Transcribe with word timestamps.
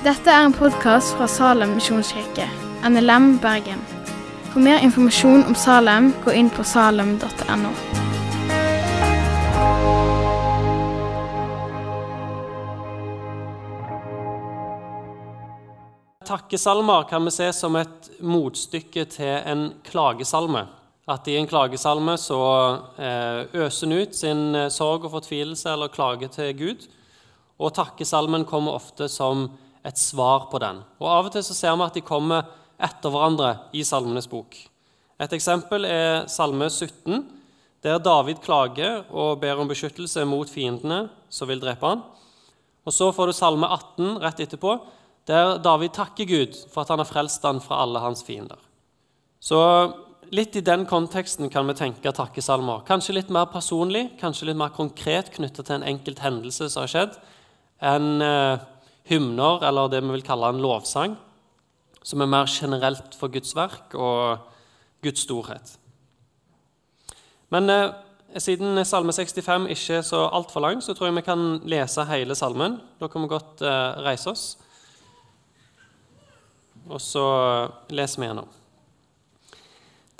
Dette 0.00 0.32
er 0.32 0.46
en 0.46 0.54
podkast 0.56 1.10
fra 1.12 1.26
Salem 1.28 1.74
misjonskirke, 1.76 2.46
NLM 2.88 3.34
Bergen. 3.42 3.82
For 4.48 4.64
mer 4.64 4.80
informasjon 4.80 5.44
om 5.44 5.52
Salem, 5.52 6.06
gå 6.24 6.32
inn 6.40 6.48
på 6.48 6.64
salem.no. 6.64 7.74
Takkesalmer 16.24 17.04
kan 17.12 17.28
vi 17.28 17.36
se 17.36 17.52
som 17.52 17.76
et 17.76 18.10
motstykke 18.24 19.04
til 19.04 19.36
en 19.52 19.68
klagesalme. 19.84 20.64
At 21.12 21.28
i 21.28 21.36
en 21.36 21.50
klagesalme 21.50 22.16
så 22.16 22.44
eh, 22.96 23.44
øser 23.52 23.90
en 23.90 23.98
ut 24.00 24.16
sin 24.16 24.46
eh, 24.54 24.70
sorg 24.72 25.04
og 25.04 25.18
fortvilelse 25.20 25.74
eller 25.76 25.92
klage 25.92 26.32
til 26.32 26.54
Gud. 26.56 26.92
Og 27.60 27.74
takkesalmen 27.76 28.48
kommer 28.48 28.80
ofte 28.80 29.04
som 29.12 29.50
et 29.86 29.98
svar 29.98 30.48
på 30.50 30.60
den. 30.62 30.82
Og 31.00 31.08
Av 31.08 31.28
og 31.28 31.34
til 31.34 31.44
så 31.44 31.56
ser 31.56 31.76
vi 31.76 31.86
at 31.86 31.96
de 31.96 32.04
kommer 32.04 32.48
etter 32.80 33.12
hverandre 33.12 33.54
i 33.76 33.84
Salmenes 33.84 34.28
bok. 34.30 34.56
Et 35.20 35.36
eksempel 35.36 35.84
er 35.84 36.26
Salme 36.32 36.70
17, 36.70 37.26
der 37.84 38.00
David 38.00 38.40
klager 38.44 39.04
og 39.08 39.40
ber 39.40 39.60
om 39.60 39.68
beskyttelse 39.68 40.24
mot 40.28 40.48
fiendene 40.48 41.06
som 41.32 41.48
vil 41.48 41.60
drepe 41.60 41.86
han. 41.86 42.02
Og 42.84 42.92
Så 42.92 43.10
får 43.12 43.26
du 43.26 43.32
Salme 43.36 43.68
18 43.68 44.20
rett 44.20 44.40
etterpå, 44.40 44.78
der 45.28 45.58
David 45.58 45.92
takker 45.94 46.24
Gud 46.24 46.56
for 46.72 46.82
at 46.82 46.88
han 46.88 46.98
har 46.98 47.08
frelst 47.08 47.44
han 47.44 47.60
fra 47.60 47.82
alle 47.84 48.00
hans 48.00 48.24
fiender. 48.24 48.58
Så 49.40 49.60
litt 50.32 50.56
i 50.56 50.64
den 50.64 50.86
konteksten 50.88 51.50
kan 51.52 51.68
vi 51.68 51.76
tenke 51.78 52.12
takkesalmer. 52.12 52.84
Kanskje 52.88 53.16
litt 53.16 53.30
mer 53.32 53.48
personlig, 53.52 54.16
kanskje 54.20 54.50
litt 54.50 54.58
mer 54.60 54.72
konkret 54.74 55.30
knyttet 55.34 55.66
til 55.66 55.78
en 55.78 55.88
enkelt 55.92 56.20
hendelse 56.24 56.68
som 56.70 56.84
har 56.84 56.92
skjedd, 56.92 57.16
enn 57.80 58.24
eh, 58.24 58.66
hymner, 59.08 59.62
eller 59.66 59.90
det 59.90 60.02
vi 60.04 60.14
vil 60.14 60.26
kalle 60.26 60.52
en 60.52 60.62
lovsang, 60.62 61.16
som 62.02 62.20
er 62.20 62.30
mer 62.30 62.48
generelt 62.48 63.16
for 63.18 63.32
Guds 63.32 63.54
verk 63.56 63.94
og 63.94 64.46
Guds 65.04 65.24
storhet. 65.26 65.76
Men 67.50 67.70
eh, 67.70 67.90
siden 68.38 68.84
Salme 68.86 69.12
65 69.12 69.68
ikke 69.74 69.98
er 69.98 70.06
så 70.06 70.28
altfor 70.28 70.60
lang, 70.60 70.82
så 70.82 70.94
tror 70.94 71.10
jeg 71.10 71.18
vi 71.18 71.26
kan 71.26 71.60
lese 71.68 72.04
hele 72.06 72.34
salmen. 72.34 72.78
Da 73.00 73.08
kan 73.08 73.22
vi 73.22 73.28
godt 73.32 73.62
eh, 73.62 74.02
reise 74.06 74.30
oss. 74.30 74.44
Og 76.88 77.00
så 77.00 77.26
leser 77.90 78.20
vi 78.20 78.28
gjennom. 78.28 78.48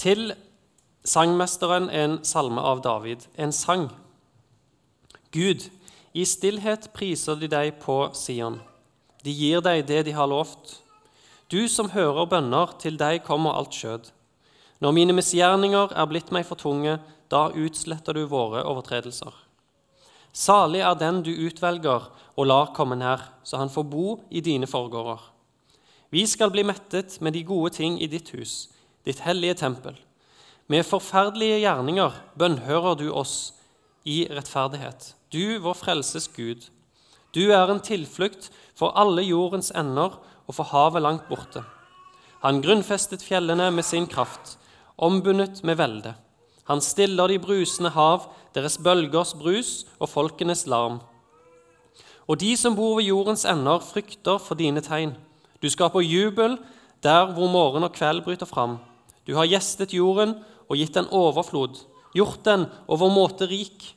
Til 0.00 0.33
sangmesteren 1.05 1.91
en 1.91 2.19
salme 2.25 2.61
av 2.61 2.83
David, 2.84 3.27
en 3.39 3.53
sang. 3.53 3.89
Gud, 5.33 5.69
i 6.15 6.25
stillhet 6.27 6.91
priser 6.94 7.39
de 7.39 7.50
deg 7.50 7.78
på 7.83 8.03
Sion. 8.17 8.59
De 9.24 9.32
gir 9.34 9.60
deg 9.64 9.84
det 9.88 10.04
de 10.08 10.14
har 10.16 10.30
lovt. 10.30 10.78
Du 11.50 11.68
som 11.68 11.90
hører 11.90 12.28
bønner, 12.30 12.76
til 12.78 12.96
deg 13.00 13.24
kommer 13.26 13.56
alt 13.58 13.74
skjød. 13.74 14.10
Når 14.80 14.94
mine 14.96 15.16
misgjerninger 15.16 15.92
er 15.92 16.08
blitt 16.08 16.30
meg 16.32 16.46
for 16.48 16.56
tunge, 16.60 16.96
da 17.30 17.48
utsletter 17.52 18.16
du 18.16 18.24
våre 18.30 18.62
overtredelser. 18.64 19.34
Salig 20.32 20.80
er 20.86 20.94
den 20.98 21.24
du 21.26 21.32
utvelger 21.34 22.06
og 22.38 22.46
lar 22.46 22.70
komme 22.74 22.96
nær, 22.96 23.26
så 23.44 23.58
han 23.60 23.72
får 23.72 23.86
bo 23.91 24.20
i 24.30 24.41
dine 24.41 24.68
forgårder. 24.70 25.20
Vi 26.10 26.24
skal 26.26 26.50
bli 26.50 26.64
mettet 26.66 27.20
med 27.20 27.34
de 27.34 27.44
gode 27.46 27.74
ting 27.76 28.00
i 28.02 28.08
ditt 28.10 28.32
hus, 28.34 28.70
ditt 29.06 29.22
hellige 29.26 29.60
tempel. 29.60 29.98
Med 30.70 30.86
forferdelige 30.86 31.60
gjerninger 31.64 32.14
bønnhører 32.38 32.96
du 32.98 33.08
oss 33.10 33.52
i 34.06 34.24
rettferdighet. 34.30 35.14
Du, 35.30 35.58
vår 35.62 35.76
frelses 35.78 36.28
Gud. 36.30 36.70
Du 37.34 37.50
er 37.55 37.70
en 37.70 37.83
tilflukt 37.83 38.50
for 38.75 38.97
alle 38.98 39.23
jordens 39.23 39.70
ender 39.70 40.17
og 40.47 40.56
for 40.56 40.67
havet 40.73 41.03
langt 41.03 41.28
borte. 41.28 41.62
Han 42.42 42.62
grunnfestet 42.64 43.22
fjellene 43.22 43.69
med 43.71 43.84
sin 43.84 44.06
kraft, 44.10 44.56
ombundet 44.99 45.62
med 45.65 45.77
velde. 45.77 46.15
Han 46.71 46.81
stiller 46.81 47.28
de 47.28 47.38
brusende 47.38 47.91
hav, 47.91 48.31
deres 48.54 48.78
bølgers 48.78 49.34
brus 49.34 49.84
og 49.99 50.09
folkenes 50.09 50.66
larm. 50.66 51.00
Og 52.27 52.41
de 52.41 52.56
som 52.56 52.77
bor 52.78 52.97
ved 52.97 53.10
jordens 53.10 53.44
ender, 53.44 53.78
frykter 53.83 54.38
for 54.38 54.54
dine 54.54 54.81
tegn. 54.81 55.15
Du 55.62 55.69
skaper 55.71 56.00
jubel 56.00 56.59
der 57.03 57.33
hvor 57.34 57.50
morgen 57.50 57.84
og 57.84 57.93
kveld 57.93 58.22
bryter 58.25 58.47
fram. 58.47 58.78
Du 59.27 59.34
har 59.37 59.49
gjestet 59.50 59.94
jorden 59.94 60.37
og 60.69 60.78
gitt 60.78 60.94
den 60.94 61.09
overflod, 61.10 61.83
gjort 62.15 62.44
den 62.44 62.66
overmåte 62.88 63.47
rik. 63.50 63.94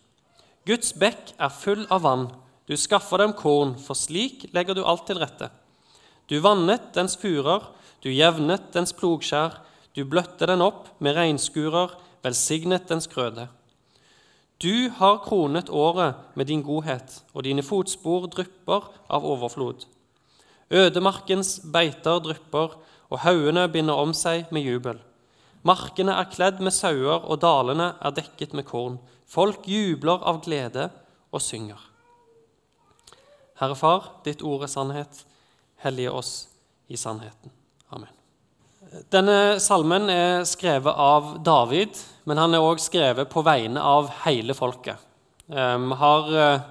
Guds 0.66 0.94
bekk 0.94 1.34
er 1.40 1.54
full 1.54 1.86
av 1.92 2.04
vann. 2.04 2.28
Du 2.68 2.78
skaffer 2.80 3.20
dem 3.20 3.34
korn, 3.36 3.76
for 3.76 3.98
slik 3.98 4.48
legger 4.56 4.78
du 4.78 4.86
alt 4.88 5.06
til 5.10 5.20
rette. 5.20 5.50
Du 6.32 6.38
vannet 6.40 6.94
dens 6.96 7.18
furer, 7.20 7.66
du 8.04 8.10
jevnet 8.12 8.72
dens 8.76 8.96
plogskjær, 8.96 9.60
du 9.94 10.06
bløtte 10.08 10.48
den 10.48 10.64
opp 10.64 10.88
med 11.04 11.18
regnskurer, 11.18 11.92
velsignet 12.24 12.88
dens 12.88 13.10
grøde. 13.12 13.50
Du 14.64 14.90
har 14.96 15.20
kronet 15.26 15.68
året 15.70 16.16
med 16.40 16.48
din 16.48 16.64
godhet, 16.64 17.20
og 17.36 17.44
dine 17.44 17.66
fotspor 17.66 18.30
drypper 18.32 18.88
av 19.12 19.28
overflod. 19.28 19.84
Ødemarkens 20.72 21.58
beiter 21.68 22.24
drypper, 22.24 22.78
og 23.12 23.22
haugene 23.22 23.68
binder 23.70 24.00
om 24.00 24.16
seg 24.16 24.48
med 24.56 24.64
jubel. 24.64 25.02
Markene 25.68 26.16
er 26.16 26.32
kledd 26.32 26.64
med 26.64 26.74
sauer, 26.74 27.28
og 27.28 27.42
dalene 27.44 27.94
er 28.00 28.16
dekket 28.16 28.56
med 28.56 28.66
korn. 28.72 29.02
Folk 29.28 29.68
jubler 29.68 30.24
av 30.24 30.42
glede 30.48 30.90
og 31.32 31.44
synger. 31.44 31.93
Herre 33.62 33.78
Far, 33.78 34.10
ditt 34.26 34.42
ord 34.42 34.66
er 34.66 34.72
sannhet. 34.72 35.24
Hellige 35.84 36.12
oss 36.12 36.34
i 36.88 36.98
sannheten. 36.98 37.52
Amen. 37.94 38.12
Denne 39.14 39.60
salmen 39.64 40.10
er 40.12 40.44
skrevet 40.46 40.94
av 40.94 41.38
David, 41.46 41.98
men 42.30 42.40
han 42.42 42.54
er 42.54 42.64
også 42.64 42.92
skrevet 42.92 43.30
på 43.32 43.44
vegne 43.46 43.82
av 43.82 44.10
hele 44.24 44.56
folket. 44.58 45.02
Eh, 45.50 45.78
vi 45.82 45.98
har 46.02 46.34
eh, 46.40 46.66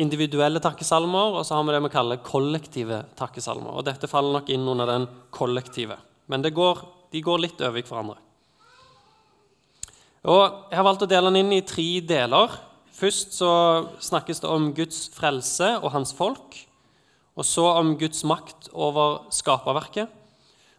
individuelle 0.00 0.62
takkesalmer, 0.62 1.38
og 1.38 1.46
så 1.46 1.58
har 1.58 1.66
vi 1.66 1.74
det 1.74 1.82
vi 1.84 1.92
kaller 1.92 2.22
kollektive 2.24 3.02
takkesalmer. 3.18 3.74
Og 3.76 3.86
Dette 3.86 4.10
faller 4.10 4.38
nok 4.38 4.52
inn 4.54 4.66
under 4.68 4.88
den 4.88 5.08
kollektive, 5.34 5.98
men 6.28 6.44
går, 6.44 6.80
de 7.12 7.22
går 7.24 7.44
litt 7.44 7.60
over 7.64 7.82
hverandre. 7.82 8.20
Og 10.28 10.42
Jeg 10.70 10.76
har 10.76 10.84
valgt 10.84 11.04
å 11.06 11.10
dele 11.10 11.30
den 11.30 11.44
inn 11.44 11.58
i 11.58 11.66
tre 11.66 11.86
deler. 12.04 12.56
Først 12.98 13.36
så 13.38 13.52
snakkes 14.02 14.42
det 14.42 14.50
om 14.50 14.72
Guds 14.74 15.06
frelse 15.14 15.76
og 15.78 15.92
hans 15.94 16.10
folk. 16.16 16.56
Og 17.38 17.46
så 17.46 17.62
om 17.78 17.94
Guds 17.98 18.24
makt 18.26 18.72
over 18.74 19.28
skaperverket. 19.30 20.10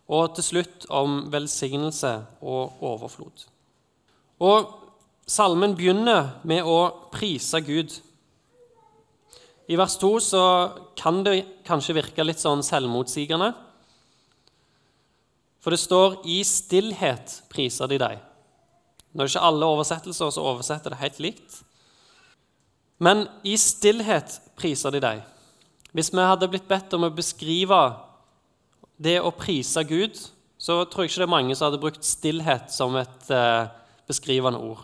Og 0.10 0.34
til 0.36 0.44
slutt 0.44 0.90
om 0.92 1.22
velsignelse 1.32 2.12
og 2.42 2.84
overflod. 2.84 3.46
Og 4.44 4.76
Salmen 5.30 5.76
begynner 5.78 6.40
med 6.50 6.66
å 6.66 6.90
prise 7.14 7.60
Gud. 7.62 7.94
I 9.70 9.78
vers 9.78 9.94
2 10.02 10.10
så 10.26 10.44
kan 10.98 11.22
det 11.22 11.44
kanskje 11.68 12.00
virke 12.00 12.26
litt 12.26 12.42
sånn 12.42 12.64
selvmotsigende. 12.66 13.52
For 15.62 15.70
det 15.70 15.80
står 15.84 16.26
'i 16.26 16.42
stillhet 16.42 17.44
priser 17.50 17.88
de 17.88 18.00
deg'. 18.02 18.20
Når 19.14 19.26
det 19.28 19.36
ikke 19.36 19.46
alle 19.46 19.70
oversettelser 19.70 20.32
så 20.34 20.42
oversetter 20.42 20.90
det 20.90 21.04
helt 21.04 21.20
likt. 21.20 21.64
Men 23.00 23.28
'i 23.44 23.56
stillhet 23.58 24.42
priser 24.56 24.92
de 24.92 25.00
deg'. 25.00 25.24
Hvis 25.94 26.12
vi 26.14 26.22
hadde 26.22 26.48
blitt 26.48 26.68
bedt 26.68 26.94
om 26.94 27.08
å 27.08 27.16
beskrive 27.16 27.96
det 29.02 29.22
å 29.22 29.32
prise 29.32 29.84
Gud, 29.88 30.20
så 30.60 30.84
tror 30.86 31.04
jeg 31.04 31.10
ikke 31.10 31.22
det 31.24 31.28
er 31.28 31.38
mange 31.38 31.56
som 31.56 31.70
hadde 31.70 31.82
brukt 31.82 32.04
stillhet 32.06 32.72
som 32.72 32.96
et 33.00 33.32
eh, 33.32 33.72
beskrivende 34.08 34.60
ord. 34.60 34.84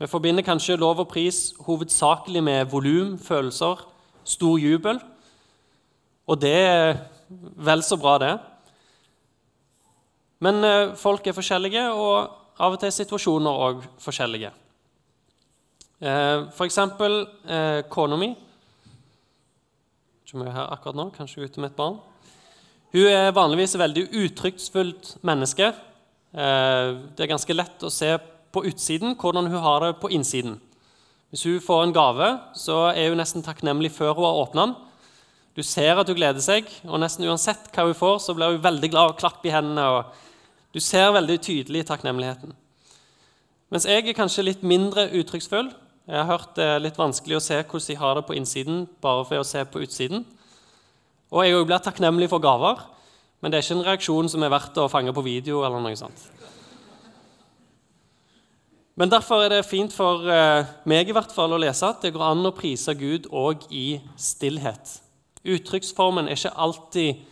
Vi 0.00 0.08
forbinder 0.08 0.44
kanskje 0.44 0.78
lov 0.80 0.98
og 1.00 1.08
pris 1.08 1.54
hovedsakelig 1.64 2.42
med 2.42 2.66
volum, 2.72 3.18
følelser, 3.18 3.84
stor 4.24 4.58
jubel. 4.58 5.00
Og 6.26 6.40
det 6.40 6.56
er 6.56 6.98
vel 7.28 7.84
så 7.84 7.96
bra, 8.00 8.18
det. 8.18 8.34
Men 10.40 10.64
eh, 10.64 10.94
folk 10.96 11.26
er 11.26 11.36
forskjellige, 11.36 11.86
og 11.92 12.32
av 12.58 12.72
og 12.72 12.80
til 12.80 12.90
er 12.90 12.96
situasjoner 12.96 13.66
òg 13.68 13.84
forskjellige. 14.00 14.50
Eh, 15.96 16.50
for 16.52 16.68
eksempel 16.68 17.22
eh, 17.48 17.80
kona 17.88 18.18
mi 18.20 18.34
Ikke 20.26 20.42
er 20.44 20.52
her 20.52 20.72
akkurat 20.74 20.98
nå, 20.98 21.06
kanskje 21.14 21.46
ute 21.46 21.62
med 21.62 21.70
et 21.70 21.78
barn. 21.78 21.96
Hun 22.92 23.06
er 23.08 23.32
vanligvis 23.32 23.74
et 23.76 23.80
veldig 23.80 24.04
uttrykksfullt 24.12 25.16
menneske. 25.24 25.70
Det 26.36 27.22
er 27.22 27.30
ganske 27.30 27.54
lett 27.54 27.84
å 27.86 27.90
se 27.92 28.10
på 28.52 28.64
utsiden 28.68 29.14
hvordan 29.16 29.48
hun 29.52 29.62
har 29.62 29.84
det 29.84 29.92
på 30.00 30.10
innsiden. 30.12 30.58
Hvis 31.30 31.46
hun 31.46 31.62
får 31.62 31.84
en 31.84 31.94
gave, 31.94 32.28
så 32.58 32.90
er 32.90 33.10
hun 33.10 33.20
nesten 33.20 33.44
takknemlig 33.46 33.92
før 33.94 34.14
hun 34.16 34.26
har 34.26 34.42
åpna 34.42 34.66
den. 34.66 34.74
Du 35.56 35.62
ser 35.62 35.96
at 35.96 36.08
hun 36.10 36.18
gleder 36.18 36.42
seg, 36.44 36.68
og 36.84 37.00
nesten 37.00 37.24
uansett 37.24 37.70
hva 37.72 37.86
hun 37.86 37.96
får, 37.96 38.18
så 38.26 38.34
blir 38.36 38.56
hun 38.56 38.64
veldig 38.64 38.90
glad 38.92 39.14
og 39.14 39.18
klapper 39.20 39.48
i 39.48 39.54
hendene. 39.54 39.86
og 39.86 40.74
Du 40.74 40.80
ser 40.80 41.14
veldig 41.16 41.38
tydelig 41.40 41.86
takknemligheten. 41.88 42.52
Mens 43.72 43.86
jeg 43.88 44.04
er 44.04 44.18
kanskje 44.18 44.44
litt 44.50 44.62
mindre 44.62 45.08
uttrykksfull. 45.16 45.72
Jeg 46.06 46.20
har 46.22 46.28
hørt 46.30 46.52
det 46.54 46.64
er 46.70 46.82
litt 46.84 46.98
vanskelig 47.00 47.40
å 47.40 47.42
se 47.42 47.56
hvordan 47.58 47.86
de 47.88 47.94
har 47.98 48.12
det 48.14 48.26
på 48.28 48.34
innsiden 48.38 48.84
bare 49.02 49.24
for 49.26 49.42
å 49.42 49.46
se 49.46 49.64
på 49.66 49.80
utsiden. 49.82 50.22
Og 51.34 51.42
jeg 51.42 51.56
òg 51.56 51.64
blir 51.66 51.82
takknemlig 51.82 52.28
for 52.30 52.38
gaver, 52.38 52.84
men 53.42 53.50
det 53.50 53.58
er 53.58 53.66
ikke 53.66 53.74
en 53.80 53.88
reaksjon 53.88 54.30
som 54.30 54.46
er 54.46 54.52
verdt 54.54 54.78
å 54.78 54.86
fange 54.86 55.10
på 55.16 55.24
video. 55.26 55.64
eller 55.66 55.82
noe 55.82 55.98
sånt. 55.98 56.28
Men 58.94 59.10
derfor 59.10 59.42
er 59.42 59.48
det 59.50 59.66
fint 59.66 59.92
for 59.92 60.30
eh, 60.30 60.64
meg 60.86 61.10
i 61.10 61.12
hvert 61.12 61.34
fall 61.34 61.52
å 61.52 61.58
lese 61.58 61.90
at 61.90 62.00
det 62.00 62.14
går 62.14 62.22
an 62.30 62.46
å 62.46 62.54
prise 62.54 62.94
Gud 62.94 63.26
òg 63.26 63.66
i 63.74 63.98
stillhet. 64.16 65.00
Uttrykksformen 65.42 66.30
er 66.30 66.38
ikke 66.38 66.54
alltid 66.54 67.26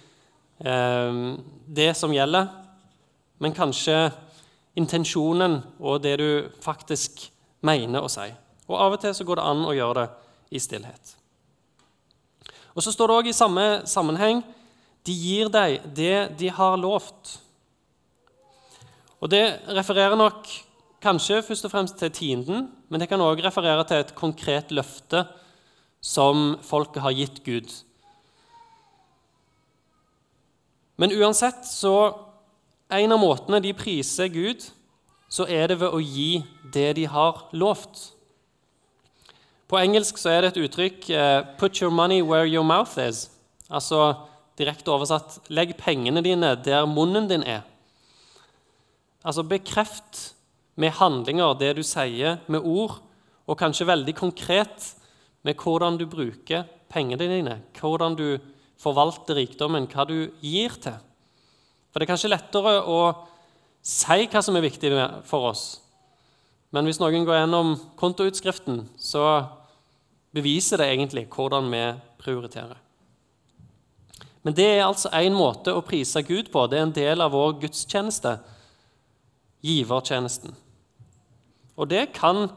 eh, 0.67 1.25
det 1.79 1.93
som 1.97 2.13
gjelder, 2.13 2.51
men 3.39 3.55
kanskje 3.55 4.11
intensjonen 4.75 5.61
og 5.79 6.03
det 6.03 6.19
du 6.19 6.31
faktisk 6.61 7.31
mener 7.63 8.03
å 8.03 8.11
si. 8.11 8.33
Og 8.69 8.79
Av 8.81 8.97
og 8.97 9.01
til 9.01 9.15
så 9.15 9.27
går 9.27 9.41
det 9.41 9.47
an 9.51 9.65
å 9.67 9.77
gjøre 9.77 10.05
det 10.05 10.57
i 10.57 10.63
stillhet. 10.63 11.15
Og 12.75 12.83
Så 12.83 12.93
står 12.93 13.09
det 13.09 13.17
òg 13.17 13.31
i 13.31 13.37
samme 13.37 13.67
sammenheng 13.87 14.43
de 15.05 15.13
gir 15.13 15.51
deg 15.53 15.83
det 15.95 16.37
de 16.39 16.49
har 16.49 16.79
lovt. 16.81 17.39
Og 19.21 19.31
Det 19.31 19.61
refererer 19.69 20.17
nok 20.17 20.49
kanskje 21.05 21.43
først 21.45 21.67
og 21.69 21.73
fremst 21.73 21.99
til 22.01 22.11
tienden, 22.11 22.71
men 22.89 23.01
det 23.01 23.09
kan 23.09 23.21
òg 23.21 23.43
referere 23.45 23.85
til 23.85 24.01
et 24.01 24.15
konkret 24.17 24.73
løfte 24.73 25.27
som 26.01 26.57
folket 26.65 27.03
har 27.03 27.13
gitt 27.13 27.43
Gud. 27.45 27.69
Men 30.97 31.13
uansett 31.13 31.67
så 31.67 32.21
En 32.93 33.11
av 33.11 33.19
måtene 33.19 33.59
de 33.65 33.73
priser 33.75 34.29
Gud, 34.29 34.61
så 35.27 35.47
er 35.49 35.73
det 35.73 35.79
ved 35.81 35.95
å 35.97 35.99
gi 35.99 36.45
det 36.71 36.93
de 36.95 37.07
har 37.09 37.41
lovt. 37.57 38.14
På 39.69 39.81
engelsk 39.81 40.19
så 40.21 40.31
er 40.31 40.45
det 40.45 40.53
et 40.53 40.65
uttrykk 40.67 41.11
eh, 41.11 41.45
'put 41.59 41.81
your 41.81 41.91
money 41.91 42.23
where 42.23 42.47
your 42.47 42.65
mouth 42.65 42.99
is'. 42.99 43.31
Altså 43.71 44.15
direkte 44.59 44.93
oversatt 44.93 45.39
'legg 45.49 45.77
pengene 45.77 46.23
dine 46.23 46.55
der 46.65 46.85
munnen 46.87 47.29
din 47.29 47.43
er'. 47.43 47.65
Altså 49.25 49.43
bekreft 49.43 50.35
med 50.77 50.91
handlinger 50.91 51.55
det 51.59 51.77
du 51.77 51.83
sier 51.83 52.39
med 52.47 52.61
ord, 52.61 53.01
og 53.47 53.59
kanskje 53.59 53.87
veldig 53.87 54.15
konkret 54.15 54.95
med 55.43 55.55
hvordan 55.55 55.99
du 55.99 56.07
bruker 56.07 56.65
pengene 56.89 57.29
dine, 57.29 57.63
hvordan 57.81 58.17
du 58.17 58.39
forvalter 58.81 59.35
rikdommen, 59.35 59.87
hva 59.87 60.05
du 60.09 60.31
gir 60.41 60.71
til. 60.81 60.97
For 61.91 62.01
det 62.01 62.09
er 62.09 62.13
kanskje 62.13 62.33
lettere 62.33 62.83
å 62.85 63.01
si 63.85 64.27
hva 64.27 64.43
som 64.43 64.57
er 64.57 64.65
viktig 64.65 64.91
for 65.25 65.51
oss. 65.51 65.84
Men 66.75 66.89
hvis 66.89 66.99
noen 66.99 67.27
går 67.27 67.39
gjennom 67.39 67.77
kontoutskriften, 68.01 68.89
så 68.99 69.23
beviser 70.35 70.83
det 70.83 70.89
egentlig 70.91 71.29
hvordan 71.31 71.71
vi 71.71 71.85
prioriterer. 72.19 72.81
Men 74.45 74.57
det 74.59 74.67
er 74.67 74.83
altså 74.85 75.13
én 75.15 75.37
måte 75.37 75.73
å 75.73 75.85
prise 75.87 76.21
Gud 76.27 76.51
på. 76.53 76.67
Det 76.69 76.81
er 76.81 76.89
en 76.89 76.97
del 76.97 77.23
av 77.25 77.33
vår 77.33 77.55
gudstjeneste, 77.63 78.35
givertjenesten. 79.65 80.53
Og 81.79 81.89
det 81.89 82.11
kan 82.19 82.49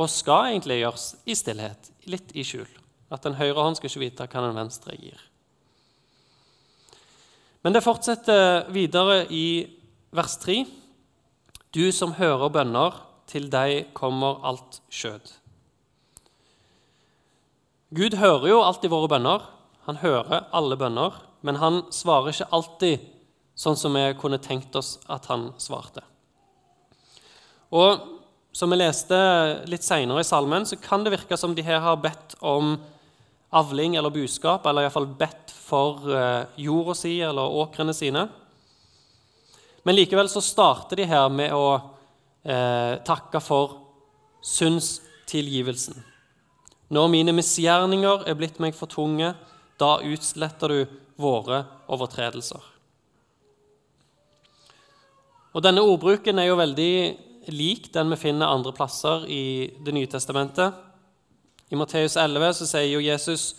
og 0.00 0.08
skal 0.10 0.50
egentlig 0.50 0.80
gjøres 0.80 1.04
i 1.28 1.36
stillhet, 1.36 1.90
litt 2.10 2.32
i 2.32 2.44
skjul. 2.46 2.68
At 3.12 3.26
den 3.26 3.36
høyre 3.38 3.58
hånd 3.60 3.76
skal 3.76 3.90
ikke 3.90 4.04
vite 4.06 4.26
hva 4.30 4.44
den 4.46 4.56
venstre 4.56 4.96
gir. 4.96 5.20
Men 7.60 7.76
det 7.76 7.84
fortsetter 7.84 8.70
videre 8.72 9.26
i 9.28 9.68
vers 10.16 10.38
3. 10.40 10.62
Du 11.76 11.84
som 11.94 12.16
hører 12.16 12.50
bønner, 12.54 12.96
til 13.30 13.46
deg 13.52 13.92
kommer 13.96 14.42
alt 14.46 14.80
skjød. 14.90 15.32
Gud 17.94 18.14
hører 18.20 18.46
jo 18.50 18.60
alltid 18.62 18.92
våre 18.92 19.10
bønner. 19.10 19.46
Han 19.88 19.98
hører 20.02 20.46
alle 20.54 20.76
bønner, 20.78 21.16
men 21.42 21.58
han 21.58 21.82
svarer 21.94 22.30
ikke 22.30 22.50
alltid 22.54 23.08
sånn 23.58 23.78
som 23.78 23.96
vi 23.96 24.04
kunne 24.20 24.38
tenkt 24.42 24.76
oss 24.78 24.98
at 25.10 25.26
han 25.30 25.50
svarte. 25.58 26.04
Og 27.74 28.02
som 28.54 28.70
vi 28.70 28.78
leste 28.80 29.16
litt 29.70 29.86
seinere 29.86 30.22
i 30.22 30.26
salmen, 30.26 30.66
så 30.66 30.78
kan 30.80 31.04
det 31.04 31.14
virke 31.14 31.38
som 31.38 31.54
de 31.54 31.64
her 31.66 31.82
har 31.82 32.00
bedt 32.02 32.36
om 32.40 32.76
avling 33.54 33.96
eller 33.98 34.14
buskap, 34.14 34.66
eller 34.66 34.86
iallfall 34.86 35.08
bedt 35.18 35.50
for 35.54 36.06
eh, 36.14 36.46
jorda 36.62 36.94
si 36.98 37.16
eller 37.26 37.58
åkrene 37.62 37.94
sine. 37.94 38.26
Men 39.82 39.96
likevel 39.96 40.28
så 40.30 40.42
starter 40.44 41.00
de 41.00 41.08
her 41.10 41.30
med 41.32 41.54
å 41.56 41.80
eh, 42.44 42.98
takke 43.06 43.40
for 43.42 43.76
syndstilgivelsen. 44.44 45.98
Når 46.90 47.08
mine 47.12 47.34
misgjerninger 47.36 48.26
er 48.26 48.38
blitt 48.38 48.58
meg 48.62 48.74
for 48.74 48.90
tunge, 48.90 49.34
da 49.80 49.92
utsletter 50.02 50.72
du 50.72 50.80
våre 51.20 51.64
overtredelser. 51.92 52.60
Og 55.50 55.64
Denne 55.64 55.82
ordbruken 55.82 56.38
er 56.38 56.50
jo 56.50 56.58
veldig 56.58 56.94
lik 57.50 57.88
den 57.94 58.12
vi 58.12 58.18
finner 58.20 58.52
andre 58.52 58.72
plasser 58.76 59.24
i 59.26 59.70
Det 59.82 59.94
nye 59.94 60.06
testamentet. 60.06 60.74
I 61.70 61.78
Matteus 61.78 62.16
11 62.16 62.54
så 62.58 62.66
sier 62.66 62.90
jo 62.90 63.00
Jesus, 63.00 63.54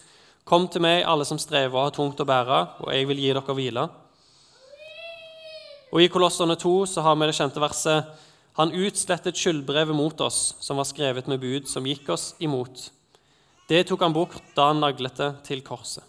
'Kom 0.46 0.68
til 0.68 0.82
meg, 0.82 1.04
alle 1.06 1.26
som 1.26 1.38
strever 1.38 1.76
og 1.76 1.84
har 1.84 1.92
tungt 1.92 2.20
å 2.20 2.26
bære, 2.26 2.82
og 2.82 2.94
jeg 2.94 3.08
vil 3.08 3.18
gi 3.18 3.34
dere 3.34 3.56
hvile.' 3.56 3.90
Og 5.94 6.02
I 6.02 6.08
Kolosserne 6.08 6.56
2 6.56 6.86
så 6.86 7.02
har 7.02 7.16
vi 7.16 7.26
det 7.26 7.36
kjente 7.36 7.60
verset, 7.60 8.06
'Han 8.54 8.72
utslettet 8.72 9.38
skyldbrevet 9.38 9.96
mot 9.96 10.22
oss, 10.22 10.56
som 10.60 10.78
var 10.78 10.84
skrevet 10.84 11.28
med 11.28 11.40
bud, 11.40 11.68
som 11.68 11.86
gikk 11.86 12.10
oss 12.10 12.36
imot.' 12.40 12.92
Det 13.68 13.88
tok 13.88 14.02
han 14.02 14.14
bort 14.14 14.42
da 14.56 14.68
han 14.68 14.82
naglet 14.84 15.16
det 15.16 15.44
til 15.48 15.62
korset. 15.64 16.04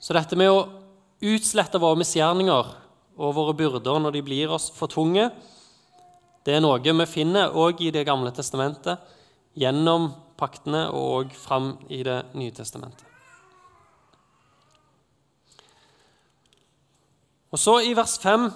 Så 0.00 0.14
dette 0.16 0.36
med 0.36 0.48
å 0.48 0.68
utslette 1.20 1.80
våre 1.82 1.98
misgjerninger 2.00 2.70
og 3.16 3.34
våre 3.36 3.52
byrder 3.56 4.00
når 4.00 4.12
de 4.16 4.22
blir 4.22 4.52
oss 4.54 4.70
for 4.70 4.88
tunge, 4.88 5.30
det 6.46 6.54
er 6.54 6.62
noe 6.62 6.78
vi 6.78 7.06
finner 7.10 7.52
òg 7.58 7.80
i 7.82 7.90
Det 7.90 8.04
gamle 8.06 8.30
testamentet 8.30 9.02
gjennom 9.58 10.12
paktene 10.38 10.86
og 10.94 11.34
fram 11.34 11.74
i 11.90 12.02
Det 12.06 12.20
nye 12.34 12.54
testamentet. 12.54 13.02
Og 17.50 17.58
så 17.58 17.80
I 17.82 17.94
vers 17.96 18.18
5 18.20 18.46
eh, 18.46 18.54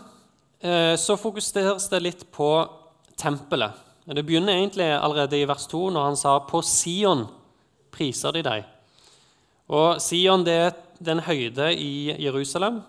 så 0.60 1.16
fokuseres 1.16 1.86
det 1.88 2.02
litt 2.04 2.24
på 2.36 2.50
tempelet. 3.16 3.72
Det 4.04 4.24
begynner 4.26 4.58
egentlig 4.58 4.90
allerede 4.92 5.38
i 5.38 5.46
vers 5.48 5.64
2, 5.70 5.90
når 5.94 6.04
han 6.04 6.16
sa 6.16 6.38
'På 6.38 6.60
Sion 6.62 7.26
priser 7.90 8.32
de 8.32 8.42
deg'. 8.42 8.64
Og 9.68 10.00
Sion 10.00 10.44
det 10.44 10.52
er 10.52 10.72
den 11.00 11.20
høyde 11.20 11.72
i 11.74 12.12
Jerusalem, 12.18 12.82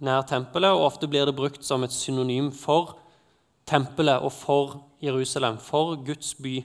nær 0.00 0.22
tempelet, 0.22 0.70
og 0.70 0.86
ofte 0.86 1.08
blir 1.08 1.26
det 1.26 1.36
brukt 1.36 1.64
som 1.64 1.84
et 1.84 1.92
synonym 1.92 2.52
for 2.52 2.96
tempelet 3.66 4.22
og 4.22 4.32
for 4.32 4.80
Jerusalem, 5.02 5.58
for 5.58 5.96
Guds 5.96 6.34
by. 6.34 6.64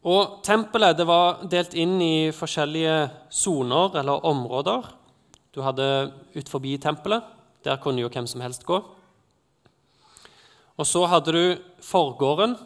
Og 0.00 0.38
Tempelet 0.42 0.96
det 0.96 1.04
var 1.04 1.42
delt 1.44 1.74
inn 1.76 1.98
i 2.00 2.30
forskjellige 2.32 3.10
soner 3.30 3.98
eller 4.00 4.24
områder. 4.24 4.86
Du 5.54 5.62
hadde 5.64 5.84
ut 6.34 6.48
forbi 6.48 6.76
tempelet. 6.78 7.24
Der 7.64 7.80
kunne 7.82 8.00
jo 8.00 8.10
hvem 8.12 8.26
som 8.30 8.40
helst 8.40 8.64
gå. 8.66 8.78
Og 10.80 10.86
Så 10.86 11.04
hadde 11.06 11.32
du 11.32 11.58
forgården. 11.82 12.56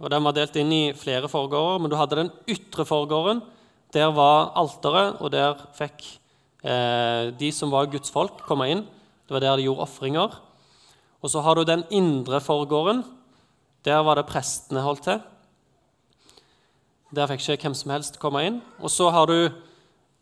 og 0.00 0.10
Den 0.10 0.24
var 0.24 0.32
delt 0.32 0.56
inn 0.56 0.72
i 0.72 0.92
flere 0.92 1.28
forgårder. 1.28 1.80
Men 1.80 1.90
du 1.90 1.96
hadde 1.96 2.16
den 2.16 2.32
ytre 2.46 2.84
forgården. 2.84 3.42
Der 3.92 4.10
var 4.12 4.52
alteret, 4.54 5.16
og 5.20 5.30
der 5.32 5.54
fikk 5.72 6.04
eh, 6.62 7.30
de 7.32 7.52
som 7.52 7.70
var 7.70 7.86
Guds 7.86 8.10
folk, 8.10 8.42
komme 8.44 8.68
inn. 8.68 8.84
Det 9.26 9.32
var 9.32 9.40
der 9.40 9.56
de 9.56 9.64
gjorde 9.64 9.86
ofringer. 9.86 10.36
Og 11.22 11.30
så 11.30 11.40
har 11.40 11.54
du 11.54 11.64
den 11.64 11.84
indre 11.90 12.40
forgården. 12.40 13.02
Der 13.84 14.02
var 14.04 14.16
det 14.16 14.26
prestene 14.28 14.84
holdt 14.84 15.06
til. 15.06 15.22
Der 17.14 17.26
fikk 17.30 17.40
ikke 17.48 17.68
hvem 17.68 17.74
som 17.74 17.92
helst 17.94 18.18
komme 18.20 18.44
inn. 18.44 18.60
Og 18.82 18.92
så 18.92 19.08
har 19.10 19.26
du 19.30 19.48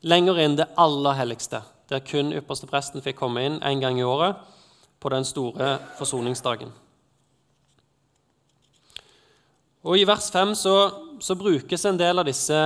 lenger 0.07 0.39
inn 0.39 0.57
det 0.59 0.69
aller 0.79 1.17
helligste, 1.19 1.63
der 1.91 2.03
kun 2.03 2.33
ypperste 2.35 2.69
presten 2.71 3.05
fikk 3.05 3.21
komme 3.21 3.45
inn 3.47 3.61
én 3.63 3.81
gang 3.83 3.99
i 4.01 4.07
året 4.07 4.41
på 5.01 5.13
den 5.13 5.25
store 5.25 5.77
forsoningsdagen. 5.99 6.73
Og 9.87 10.01
I 10.01 10.07
vers 10.09 10.31
5 10.35 10.55
så, 10.59 10.77
så 11.23 11.37
brukes 11.39 11.85
en 11.87 11.99
del 11.99 12.19
av 12.19 12.27
disse 12.27 12.59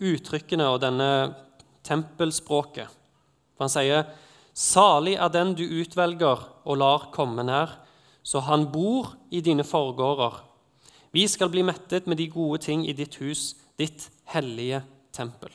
uttrykkene 0.00 0.68
og 0.70 0.82
denne 0.84 1.10
tempelspråket. 1.86 2.86
For 3.56 3.66
han 3.66 3.72
sier 3.72 4.04
Salig 4.60 5.14
er 5.14 5.30
den 5.32 5.54
du 5.56 5.62
utvelger 5.64 6.42
og 6.66 6.78
lar 6.78 7.08
komme 7.14 7.44
nær, 7.46 7.78
så 8.22 8.42
han 8.44 8.66
bor 8.72 9.14
i 9.30 9.40
dine 9.40 9.64
forgårder. 9.64 10.40
Vi 11.14 11.24
skal 11.30 11.50
bli 11.50 11.62
mettet 11.66 12.06
med 12.10 12.20
de 12.20 12.28
gode 12.30 12.60
ting 12.66 12.84
i 12.86 12.94
ditt 12.94 13.16
hus, 13.22 13.54
ditt 13.78 14.10
hellige 14.34 14.82
tempel. 15.16 15.54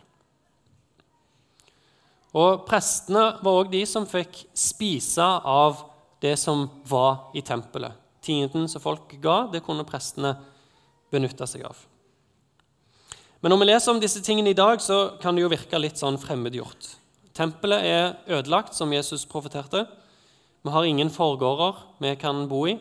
Og 2.36 2.65
Prestene 2.68 3.30
var 3.39 3.62
òg 3.62 3.72
de 3.72 3.86
som 3.88 4.08
fikk 4.08 4.42
spise 4.58 5.24
av 5.24 5.86
det 6.24 6.36
som 6.39 6.65
var 6.88 7.30
i 7.38 7.44
tempelet. 7.46 7.96
Tienden 8.25 8.68
som 8.68 8.82
folk 8.84 9.13
ga, 9.22 9.46
det 9.54 9.63
kunne 9.63 9.86
prestene 9.88 10.34
benytte 11.13 11.48
seg 11.48 11.63
av. 11.68 11.77
Men 13.39 13.54
når 13.54 13.62
vi 13.62 13.68
leser 13.70 13.94
om 13.94 14.01
disse 14.01 14.24
tingene 14.25 14.51
i 14.51 14.58
dag, 14.58 14.82
så 14.82 15.20
kan 15.22 15.38
det 15.38 15.44
jo 15.46 15.51
virke 15.51 15.80
litt 15.80 16.01
sånn 16.01 16.18
fremmedgjort. 16.20 16.89
Tempelet 17.36 17.86
er 17.86 18.06
ødelagt, 18.32 18.74
som 18.74 18.94
Jesus 18.96 19.27
profeterte. 19.30 19.86
Vi 20.65 20.74
har 20.74 20.88
ingen 20.88 21.12
forgårder 21.13 21.77
vi 22.01 22.15
kan 22.18 22.48
bo 22.50 22.63
i. 22.68 22.80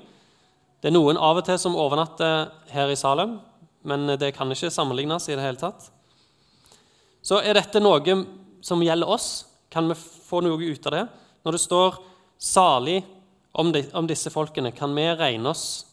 Det 0.80 0.88
er 0.88 0.96
noen 0.96 1.20
av 1.20 1.40
og 1.40 1.46
til 1.46 1.58
som 1.60 1.76
overnatter 1.76 2.48
her 2.72 2.90
i 2.92 2.96
Salem, 2.96 3.38
men 3.84 4.14
det 4.20 4.32
kan 4.36 4.50
ikke 4.50 4.72
sammenlignes 4.72 5.28
i 5.28 5.36
det 5.36 5.44
hele 5.44 5.60
tatt. 5.60 5.90
Så 7.24 7.42
er 7.44 7.58
dette 7.58 7.82
noe 7.82 8.00
som 8.64 8.82
gjelder 8.82 9.10
oss? 9.12 9.44
Kan 9.68 9.90
vi 9.90 9.96
få 9.98 10.40
noe 10.44 10.56
ut 10.56 10.86
av 10.88 10.96
det? 10.96 11.04
Når 11.44 11.52
det 11.52 11.60
står 11.60 11.98
'salig' 12.40 13.04
om, 13.52 13.72
de, 13.72 13.84
om 13.92 14.06
disse 14.06 14.30
folkene, 14.30 14.72
kan 14.72 14.94
vi 14.96 15.04
regne 15.14 15.52
oss 15.52 15.86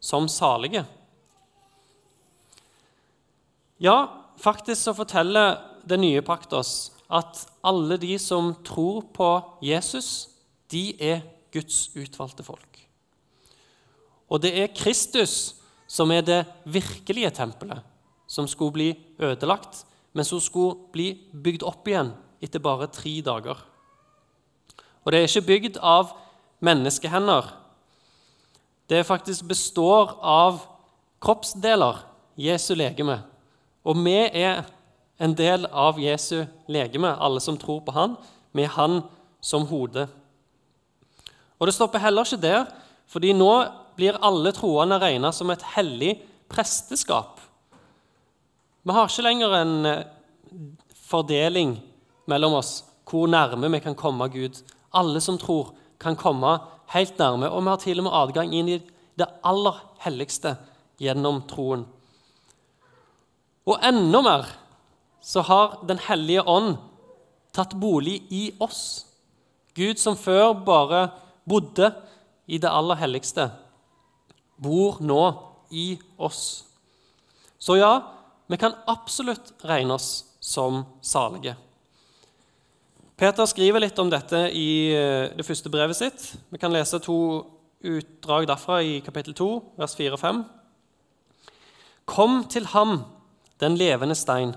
som 0.00 0.28
salige? 0.28 0.84
Ja, 3.78 4.08
faktisk 4.38 4.82
så 4.82 4.94
forteller 4.94 5.58
den 5.84 6.00
nye 6.00 6.22
pakt 6.22 6.52
oss 6.56 6.90
at 7.08 7.44
alle 7.64 7.98
de 8.00 8.18
som 8.18 8.54
tror 8.64 9.04
på 9.14 9.28
Jesus, 9.64 10.28
de 10.70 10.92
er 11.00 11.22
Guds 11.52 11.88
utvalgte 11.96 12.44
folk. 12.44 12.80
Og 14.28 14.42
det 14.44 14.52
er 14.60 14.74
Kristus 14.76 15.54
som 15.88 16.10
er 16.12 16.24
det 16.24 16.42
virkelige 16.68 17.30
tempelet, 17.30 17.80
som 18.28 18.48
skulle 18.48 18.76
bli 18.76 18.88
ødelagt, 19.18 19.84
men 20.12 20.24
som 20.24 20.40
skulle 20.40 20.90
bli 20.94 21.12
bygd 21.32 21.64
opp 21.66 21.88
igjen 21.88 22.12
etter 22.42 22.62
bare 22.62 22.88
tre 22.92 23.18
dager. 23.24 23.58
Og 25.04 25.12
det 25.12 25.20
er 25.20 25.28
ikke 25.28 25.48
bygd 25.48 25.78
av 25.80 26.12
menneskehender. 26.64 27.48
Det 28.88 29.06
faktisk 29.06 29.46
består 29.48 30.16
av 30.24 30.62
kroppsdeler, 31.22 32.02
Jesu 32.38 32.74
legeme. 32.78 33.20
Og 33.84 33.98
vi 34.04 34.16
er 34.26 34.64
en 35.18 35.34
del 35.34 35.66
av 35.72 35.98
Jesu 36.00 36.44
legeme, 36.70 37.10
alle 37.10 37.40
som 37.42 37.58
tror 37.58 37.82
på 37.86 37.94
han, 37.96 38.16
med 38.52 38.70
han 38.76 39.00
som 39.40 39.66
hode. 39.66 40.06
Og 41.58 41.66
det 41.66 41.74
stopper 41.74 42.02
heller 42.02 42.26
ikke 42.26 42.42
der, 42.42 42.64
fordi 43.10 43.32
nå 43.34 43.52
blir 43.98 44.18
alle 44.22 44.52
troende 44.54 45.00
regna 45.02 45.32
som 45.34 45.50
et 45.50 45.64
hellig 45.74 46.18
presteskap. 46.50 47.37
Vi 48.88 48.94
har 48.96 49.10
ikke 49.10 49.22
lenger 49.26 49.52
en 49.52 49.72
eh, 49.84 50.06
fordeling 51.10 51.74
mellom 52.30 52.54
oss 52.56 52.70
hvor 53.08 53.28
nærme 53.28 53.68
vi 53.74 53.82
kan 53.84 53.96
komme 53.96 54.30
Gud. 54.32 54.56
Alle 54.96 55.20
som 55.20 55.36
tror, 55.36 55.74
kan 56.00 56.16
komme 56.16 56.54
helt 56.94 57.18
nærme, 57.20 57.50
og 57.50 57.60
vi 57.64 57.68
har 57.68 57.80
til 57.82 58.00
og 58.00 58.06
med 58.06 58.16
adgang 58.16 58.54
inn 58.56 58.68
i 58.72 58.78
det 59.18 59.28
aller 59.44 59.76
helligste 60.06 60.54
gjennom 61.02 61.42
troen. 61.50 61.84
Og 63.68 63.76
enda 63.84 64.22
mer 64.24 64.48
så 65.20 65.42
har 65.44 65.80
Den 65.84 65.98
hellige 66.08 66.46
ånd 66.48 66.78
tatt 67.52 67.74
bolig 67.76 68.22
i 68.32 68.54
oss. 68.58 69.04
Gud 69.76 70.00
som 70.00 70.16
før 70.16 70.54
bare 70.64 71.10
bodde 71.44 71.92
i 72.46 72.56
det 72.56 72.70
aller 72.72 72.96
helligste, 72.96 73.50
bor 74.56 74.96
nå 75.04 75.24
i 75.70 75.98
oss. 76.16 76.64
Så 77.58 77.76
ja, 77.76 78.17
vi 78.48 78.58
kan 78.60 78.76
absolutt 78.88 79.52
regne 79.68 79.94
oss 79.98 80.24
som 80.40 80.82
salige. 81.04 81.54
Peter 83.18 83.48
skriver 83.50 83.82
litt 83.82 83.98
om 83.98 84.10
dette 84.10 84.44
i 84.54 84.94
eh, 84.94 85.30
det 85.34 85.44
første 85.46 85.70
brevet 85.72 85.98
sitt. 85.98 86.28
Vi 86.48 86.60
kan 86.60 86.72
lese 86.72 87.00
to 87.02 87.18
utdrag 87.82 88.46
derfra 88.48 88.78
i 88.82 89.00
kapittel 89.04 89.34
2, 89.36 89.48
vers 89.78 89.96
4 89.98 90.14
og 90.14 90.22
5. 90.22 90.40
Kom 92.08 92.40
til 92.48 92.70
ham, 92.72 93.02
den 93.60 93.76
levende 93.78 94.16
stein 94.16 94.54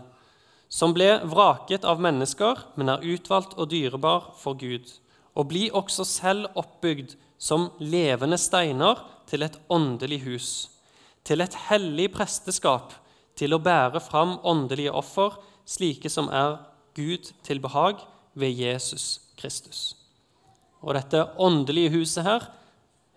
som 0.71 0.93
ble 0.95 1.17
vraket 1.27 1.83
av 1.83 1.99
mennesker, 1.99 2.63
men 2.79 2.93
er 2.93 3.03
utvalgt 3.03 3.57
og 3.59 3.73
dyrebar 3.73 4.31
for 4.39 4.55
Gud. 4.55 4.87
Og 5.35 5.49
bli 5.51 5.65
også 5.67 6.05
selv 6.07 6.47
oppbygd 6.59 7.17
som 7.41 7.69
levende 7.83 8.39
steiner 8.39 9.01
til 9.27 9.43
et 9.43 9.57
åndelig 9.71 10.21
hus, 10.23 10.49
til 11.27 11.43
et 11.43 11.55
hellig 11.67 12.07
presteskap, 12.15 12.95
til 13.41 13.55
å 13.57 13.61
bære 13.61 14.01
fram 14.05 14.37
åndelige 14.45 14.93
offer, 14.93 15.35
slike 15.65 16.09
som 16.13 16.29
er 16.29 16.59
Gud 16.97 17.31
til 17.45 17.61
behag 17.63 18.01
ved 18.37 18.53
Jesus 18.53 19.19
Kristus. 19.39 19.95
Og 20.81 20.95
dette 20.97 21.25
åndelige 21.41 21.93
huset 21.97 22.25
her 22.25 22.47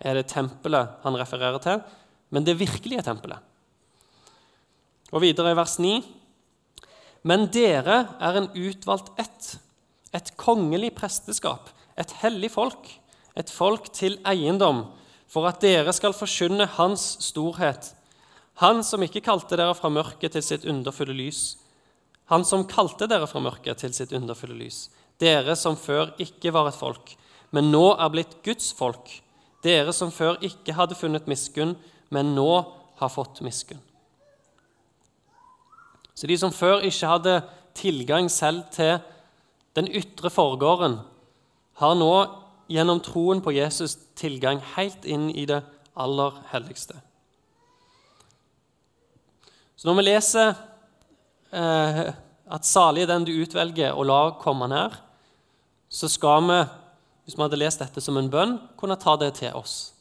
er 0.00 0.18
det 0.18 0.28
tempelet 0.32 0.98
han 1.04 1.16
refererer 1.20 1.60
til, 1.62 1.84
men 2.32 2.44
det 2.44 2.58
virkelige 2.60 3.04
tempelet. 3.06 3.38
Og 5.14 5.22
videre 5.22 5.52
i 5.52 5.58
vers 5.58 5.78
9 5.78 5.98
men 7.24 7.46
dere 7.48 8.02
er 8.20 8.36
en 8.36 8.50
utvalgt 8.52 9.14
ett, 9.20 9.54
et 10.12 10.28
kongelig 10.36 10.90
presteskap, 10.98 11.70
et 11.96 12.10
hellig 12.20 12.50
folk, 12.52 12.90
et 13.32 13.48
folk 13.50 13.88
til 13.96 14.18
eiendom, 14.28 14.84
for 15.24 15.48
at 15.48 15.62
dere 15.64 15.92
skal 15.96 16.12
forkynne 16.14 16.68
Hans 16.76 17.06
storhet. 17.24 17.94
Han 18.62 18.84
som 18.86 19.02
ikke 19.02 19.24
kalte 19.24 19.58
dere 19.58 19.74
fra 19.74 19.90
mørket 19.90 20.36
til 20.36 20.44
sitt 20.46 20.66
underfulle 20.68 21.16
lys. 21.16 21.56
Han 22.30 22.44
som 22.46 22.66
kalte 22.70 23.08
dere 23.10 23.26
fra 23.26 23.42
mørket 23.42 23.82
til 23.82 23.94
sitt 23.96 24.14
underfulle 24.14 24.56
lys. 24.56 24.88
Dere 25.20 25.56
som 25.58 25.76
før 25.78 26.14
ikke 26.22 26.52
var 26.54 26.70
et 26.70 26.78
folk, 26.78 27.14
men 27.54 27.70
nå 27.70 27.94
er 27.94 28.12
blitt 28.14 28.38
Guds 28.46 28.72
folk. 28.74 29.10
Dere 29.64 29.92
som 29.96 30.12
før 30.14 30.38
ikke 30.44 30.76
hadde 30.76 30.98
funnet 30.98 31.28
miskunn, 31.30 31.74
men 32.14 32.34
nå 32.36 32.50
har 33.00 33.10
fått 33.10 33.42
miskunn. 33.42 33.82
Så 36.14 36.30
de 36.30 36.36
som 36.38 36.54
før 36.54 36.84
ikke 36.86 37.10
hadde 37.10 37.40
tilgang 37.74 38.28
selv 38.30 38.68
til 38.74 39.00
den 39.74 39.88
ytre 39.90 40.30
forgården, 40.30 41.00
har 41.82 41.94
nå 41.98 42.12
gjennom 42.70 43.00
troen 43.02 43.42
på 43.42 43.54
Jesus 43.56 43.96
tilgang 44.18 44.60
helt 44.76 45.04
inn 45.04 45.26
i 45.34 45.46
det 45.50 45.60
aller 45.98 46.38
helligste. 46.52 46.94
Så 49.76 49.88
når 49.88 49.98
vi 49.98 50.06
leser 50.06 50.54
eh, 51.52 52.12
at 52.44 52.66
'salig 52.66 53.02
er 53.02 53.10
den 53.10 53.24
du 53.26 53.32
utvelger, 53.32 53.92
og 53.92 54.06
la 54.06 54.20
komme 54.40 54.68
nær', 54.70 55.00
så 55.88 56.08
skal 56.08 56.42
vi, 56.42 56.60
hvis 57.24 57.36
vi 57.36 57.42
hadde 57.42 57.58
lest 57.58 57.82
dette 57.82 58.00
som 58.00 58.16
en 58.18 58.30
bønn, 58.30 58.58
kunne 58.76 58.96
ta 58.96 59.16
det 59.16 59.34
til 59.34 59.54
oss. 59.54 59.94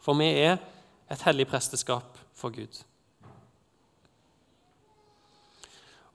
For 0.00 0.14
vi 0.14 0.28
er 0.46 0.58
et 1.10 1.22
hellig 1.22 1.48
presteskap 1.50 2.18
for 2.34 2.50
Gud. 2.50 2.82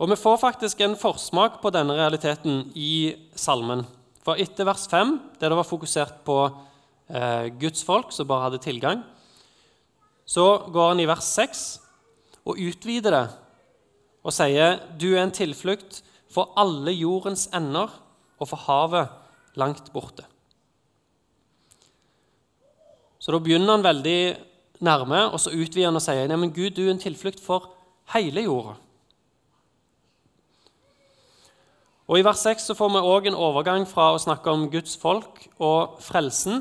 Og 0.02 0.10
Vi 0.10 0.16
får 0.16 0.38
faktisk 0.42 0.80
en 0.82 0.96
forsmak 0.98 1.62
på 1.62 1.70
denne 1.70 1.94
realiteten 1.94 2.72
i 2.74 3.14
salmen. 3.36 3.86
For 4.26 4.34
etter 4.34 4.66
vers 4.66 4.88
5, 4.90 5.20
der 5.40 5.50
det 5.50 5.58
var 5.58 5.68
fokusert 5.68 6.24
på 6.26 6.38
eh, 7.10 7.54
Guds 7.60 7.84
folk 7.84 8.12
som 8.12 8.28
bare 8.28 8.50
hadde 8.50 8.58
tilgang, 8.58 9.04
så 10.26 10.66
går 10.74 10.88
han 10.90 11.00
i 11.00 11.06
vers 11.06 11.28
6 11.38 11.80
og 12.46 12.58
utvider 12.58 13.16
det 13.16 13.28
og 14.22 14.34
sier 14.36 14.80
du 15.02 15.12
er 15.16 15.24
en 15.24 15.34
tilflukt 15.34 16.02
for 16.32 16.54
alle 16.60 16.94
jordens 16.94 17.48
ender 17.56 17.92
og 18.42 18.50
for 18.50 18.62
havet 18.68 19.58
langt 19.60 19.92
borte. 19.94 20.26
Så 23.22 23.34
da 23.34 23.42
begynner 23.42 23.76
han 23.76 23.86
veldig 23.86 24.22
nærme, 24.82 25.28
og 25.30 25.38
så 25.40 25.54
utvider 25.54 25.92
han 25.92 26.00
og 26.00 26.06
sier 26.06 26.30
nei, 26.30 26.40
men 26.42 26.54
Gud, 26.54 26.74
du 26.74 26.88
er 26.88 26.96
en 26.96 27.02
tilflukt 27.02 27.42
for 27.44 27.70
hele 28.16 28.46
jorda. 28.48 28.78
Og 32.10 32.20
I 32.20 32.26
vers 32.26 32.42
6 32.44 32.66
så 32.72 32.76
får 32.76 32.90
vi 32.92 33.04
òg 33.08 33.30
en 33.30 33.38
overgang 33.40 33.86
fra 33.88 34.10
å 34.12 34.20
snakke 34.20 34.52
om 34.52 34.66
Guds 34.74 34.98
folk 35.00 35.46
og 35.62 36.02
frelsen 36.04 36.60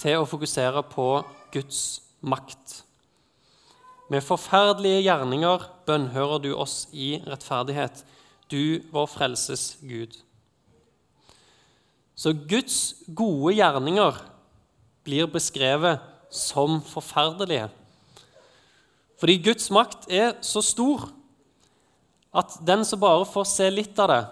til 0.00 0.18
å 0.18 0.26
fokusere 0.26 0.82
på 0.90 1.06
Guds 1.54 1.82
makt. 2.26 2.85
Med 4.08 4.22
forferdelige 4.22 5.02
gjerninger 5.02 5.64
bønnhører 5.86 6.42
du 6.44 6.52
oss 6.54 6.84
i 6.94 7.16
rettferdighet, 7.26 8.04
du 8.46 8.78
vår 8.94 9.08
frelses 9.10 9.72
Gud. 9.82 10.14
Så 12.14 12.30
Guds 12.32 12.94
gode 13.18 13.56
gjerninger 13.58 14.20
blir 15.06 15.26
beskrevet 15.30 16.04
som 16.30 16.78
forferdelige. 16.86 17.66
Fordi 19.18 19.36
Guds 19.42 19.70
makt 19.74 20.06
er 20.12 20.36
så 20.44 20.62
stor 20.62 21.08
at 22.36 22.58
den 22.68 22.84
som 22.84 23.00
bare 23.00 23.26
får 23.26 23.48
se 23.48 23.68
litt 23.72 23.98
av 24.02 24.10
det, 24.12 24.22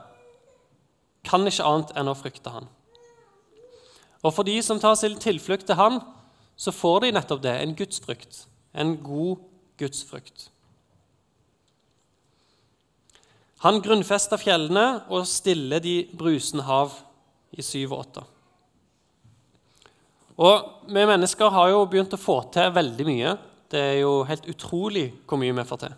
kan 1.25 1.47
ikke 1.49 1.64
annet 1.64 1.95
enn 1.97 2.11
å 2.12 2.16
frykte 2.19 2.52
han. 2.52 2.66
Og 4.25 4.33
for 4.37 4.47
de 4.47 4.59
som 4.64 4.81
tar 4.81 4.97
sin 5.00 5.16
tilflukt 5.21 5.66
til 5.69 5.78
han, 5.78 5.99
så 6.57 6.73
får 6.73 7.04
de 7.04 7.12
nettopp 7.16 7.43
det, 7.43 7.54
en 7.59 7.75
gudsfrykt. 7.76 8.45
En 8.76 8.95
god 9.02 9.40
gudsfrykt. 9.81 10.49
Han 13.64 13.81
grunnfester 13.85 14.40
fjellene 14.40 15.04
og 15.09 15.25
stiller 15.28 15.81
de 15.81 16.02
brusende 16.12 16.66
hav 16.66 16.99
i 17.57 17.64
syv 17.64 17.95
og 17.95 18.00
åtte. 18.02 18.25
Og 20.35 20.90
vi 20.90 21.04
mennesker 21.07 21.52
har 21.54 21.71
jo 21.71 21.85
begynt 21.88 22.16
å 22.16 22.21
få 22.21 22.40
til 22.52 22.73
veldig 22.75 23.07
mye. 23.09 23.37
Det 23.71 23.81
er 23.81 24.00
jo 24.02 24.19
helt 24.28 24.49
utrolig 24.50 25.07
hvor 25.25 25.40
mye 25.40 25.54
vi 25.54 25.66
får 25.69 25.85
til. 25.87 25.95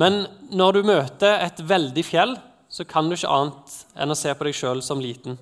Men 0.00 0.22
når 0.54 0.78
du 0.78 0.88
møter 0.88 1.42
et 1.42 1.60
veldig 1.60 2.04
fjell, 2.06 2.36
så 2.70 2.86
kan 2.86 3.10
du 3.10 3.16
ikke 3.16 3.32
annet 3.34 3.74
enn 3.98 4.14
å 4.14 4.18
se 4.18 4.32
på 4.32 4.46
deg 4.46 4.56
sjøl 4.56 4.80
som 4.86 5.02
liten. 5.02 5.36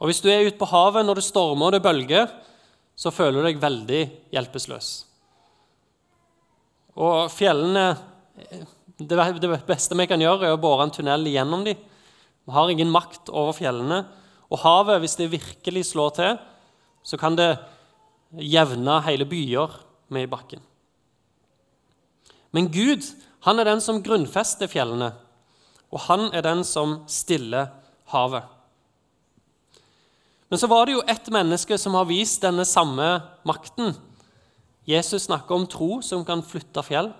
Og 0.00 0.08
hvis 0.08 0.22
du 0.24 0.30
er 0.32 0.46
ute 0.48 0.58
på 0.58 0.70
havet 0.72 1.04
når 1.04 1.20
det 1.20 1.26
stormer 1.28 1.68
og 1.68 1.76
det 1.76 1.84
bølger, 1.84 2.32
så 2.96 3.12
føler 3.12 3.38
du 3.44 3.50
deg 3.50 3.60
veldig 3.60 4.02
hjelpeløs. 4.32 4.88
Og 7.00 7.30
fjellene 7.32 7.94
Det 9.00 9.16
beste 9.64 9.96
vi 9.96 10.06
kan 10.10 10.20
gjøre, 10.20 10.44
er 10.44 10.54
å 10.54 10.60
bore 10.60 10.84
en 10.84 10.92
tunnel 10.92 11.24
gjennom 11.30 11.64
dem. 11.64 11.78
Vi 12.44 12.52
har 12.52 12.68
ingen 12.68 12.90
makt 12.92 13.30
over 13.32 13.54
fjellene. 13.56 14.02
Og 14.52 14.60
havet, 14.60 15.00
hvis 15.00 15.16
det 15.16 15.30
virkelig 15.32 15.86
slår 15.88 16.10
til, 16.18 16.34
så 17.00 17.16
kan 17.16 17.38
det 17.38 17.54
jevne 18.36 18.98
hele 19.06 19.24
byer 19.24 19.72
med 20.12 20.26
i 20.26 20.30
bakken. 20.30 20.60
Men 22.52 22.68
Gud 22.74 23.06
han 23.46 23.60
er 23.60 23.70
den 23.70 23.80
som 23.80 24.02
grunnfester 24.04 24.68
fjellene, 24.68 25.14
og 25.88 26.02
han 26.10 26.28
er 26.36 26.44
den 26.44 26.60
som 26.66 26.98
stiller 27.08 27.70
havet. 28.12 28.44
Men 30.50 30.60
så 30.60 30.68
var 30.68 30.86
det 30.86 30.98
jo 30.98 31.06
ett 31.08 31.30
menneske 31.32 31.78
som 31.78 31.94
har 31.96 32.08
vist 32.10 32.42
denne 32.42 32.66
samme 32.68 33.06
makten. 33.48 33.94
Jesus 34.90 35.28
snakker 35.28 35.54
om 35.54 35.66
tro 35.70 36.00
som 36.02 36.24
kan 36.26 36.42
flytte 36.42 36.82
fjell. 36.84 37.12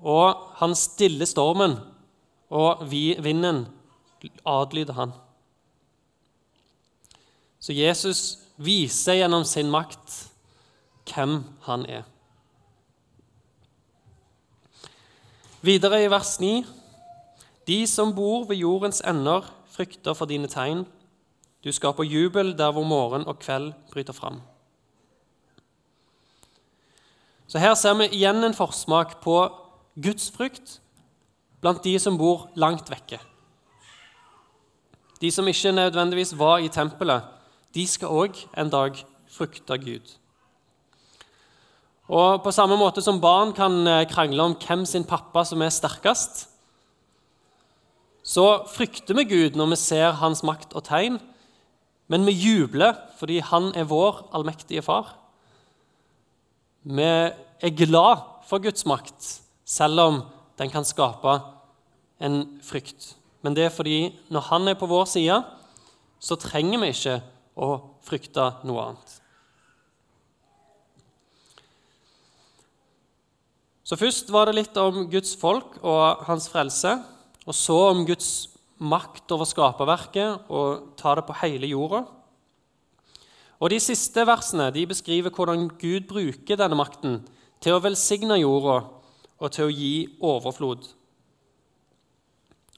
Og 0.00 0.46
han 0.60 0.74
stiller 0.78 1.28
stormen, 1.28 1.76
og 2.50 2.86
vinden 2.90 3.66
adlyder 4.48 4.96
han. 4.96 5.12
Så 7.60 7.76
Jesus 7.76 8.38
viser 8.56 9.20
gjennom 9.20 9.44
sin 9.44 9.68
makt 9.70 10.16
hvem 11.10 11.42
han 11.66 11.84
er. 11.86 12.06
Videre 15.60 16.00
i 16.04 16.08
vers 16.08 16.38
9.: 16.40 16.64
De 17.68 17.86
som 17.86 18.14
bor 18.16 18.46
ved 18.48 18.56
jordens 18.56 19.02
ender, 19.04 19.44
frykter 19.68 20.16
for 20.16 20.24
dine 20.24 20.48
tegn. 20.48 20.86
Du 21.64 21.72
skaper 21.72 22.04
jubel 22.04 22.54
der 22.58 22.72
hvor 22.72 22.84
morgen 22.84 23.26
og 23.26 23.38
kveld 23.38 23.72
bryter 23.92 24.16
fram. 24.16 24.40
Så 27.50 27.58
Her 27.58 27.74
ser 27.74 27.96
vi 27.98 28.06
igjen 28.14 28.44
en 28.46 28.54
forsmak 28.54 29.16
på 29.24 29.40
Guds 29.98 30.28
frykt 30.30 30.76
blant 31.60 31.82
de 31.82 31.96
som 31.98 32.14
bor 32.18 32.46
langt 32.54 32.86
vekke. 32.92 33.18
De 35.20 35.32
som 35.34 35.48
ikke 35.50 35.72
nødvendigvis 35.74 36.32
var 36.38 36.62
i 36.62 36.70
tempelet, 36.70 37.26
de 37.74 37.86
skal 37.90 38.14
òg 38.22 38.38
en 38.56 38.70
dag 38.70 39.02
frykte 39.26 39.78
Gud. 39.82 40.14
Og 42.06 42.42
På 42.42 42.54
samme 42.54 42.78
måte 42.78 43.02
som 43.02 43.20
barn 43.20 43.52
kan 43.52 43.86
eh, 43.86 44.06
krangle 44.06 44.42
om 44.42 44.54
hvem 44.54 44.86
sin 44.86 45.04
pappa 45.04 45.44
som 45.44 45.62
er 45.62 45.74
sterkest, 45.74 46.46
så 48.22 48.62
frykter 48.70 49.14
vi 49.14 49.26
Gud 49.26 49.58
når 49.58 49.74
vi 49.74 49.76
ser 49.76 50.18
hans 50.22 50.42
makt 50.46 50.74
og 50.74 50.86
tegn, 50.86 51.18
men 52.10 52.26
vi 52.26 52.34
jubler 52.34 52.94
fordi 53.18 53.38
han 53.42 53.72
er 53.74 53.90
vår 53.90 54.28
allmektige 54.34 54.82
far. 54.82 55.19
Vi 56.82 57.04
er 57.04 57.76
glad 57.76 58.22
for 58.48 58.62
Guds 58.62 58.86
makt, 58.88 59.26
selv 59.68 60.00
om 60.00 60.20
den 60.58 60.70
kan 60.72 60.84
skape 60.84 61.38
en 62.20 62.42
frykt. 62.64 63.14
Men 63.44 63.56
det 63.56 63.66
er 63.66 63.74
fordi 63.74 64.14
når 64.32 64.48
han 64.48 64.68
er 64.68 64.78
på 64.80 64.88
vår 64.88 65.08
side, 65.08 65.36
så 66.20 66.36
trenger 66.40 66.80
vi 66.80 66.92
ikke 66.92 67.16
å 67.60 67.70
frykte 68.04 68.46
noe 68.68 68.84
annet. 68.88 69.16
Så 73.84 73.98
Først 73.98 74.28
var 74.30 74.46
det 74.46 74.54
litt 74.54 74.76
om 74.78 75.08
Guds 75.10 75.32
folk 75.36 75.80
og 75.82 76.24
hans 76.28 76.46
frelse, 76.48 76.92
og 77.44 77.56
så 77.56 77.76
om 77.90 78.04
Guds 78.06 78.48
makt 78.80 79.32
over 79.34 79.48
skaperverket 79.48 80.48
og 80.48 80.92
ta 81.00 81.16
det 81.18 81.26
på 81.26 81.36
hele 81.42 81.68
jorda. 81.72 82.04
Og 83.60 83.70
De 83.70 83.80
siste 83.80 84.24
versene 84.24 84.70
de 84.72 84.86
beskriver 84.88 85.30
hvordan 85.30 85.68
Gud 85.68 86.06
bruker 86.08 86.56
denne 86.56 86.78
makten 86.78 87.18
til 87.60 87.76
å 87.76 87.82
velsigne 87.84 88.38
jorda 88.40 88.78
og 89.40 89.52
til 89.52 89.68
å 89.68 89.74
gi 89.74 89.94
overflod. 90.24 90.86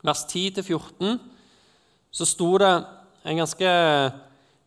Vers 0.03 0.25
10-14 0.27 1.21
så 2.11 2.27
sto 2.27 2.51
det 2.59 2.73
en 3.23 3.39
ganske 3.39 3.71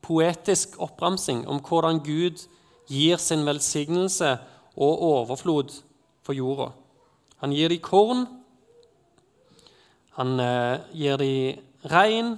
poetisk 0.05 0.79
oppramsing 0.79 1.43
om 1.51 1.59
hvordan 1.59 1.99
Gud 2.05 2.45
gir 2.87 3.19
sin 3.19 3.43
velsignelse 3.45 4.37
og 4.75 5.05
overflod 5.11 5.75
for 6.23 6.37
jorda. 6.37 6.71
Han 7.43 7.51
gir 7.51 7.69
dem 7.69 7.83
korn, 7.83 8.25
han 10.15 10.39
eh, 10.39 10.79
gir 10.95 11.19
dem 11.19 11.89
regn. 11.91 12.37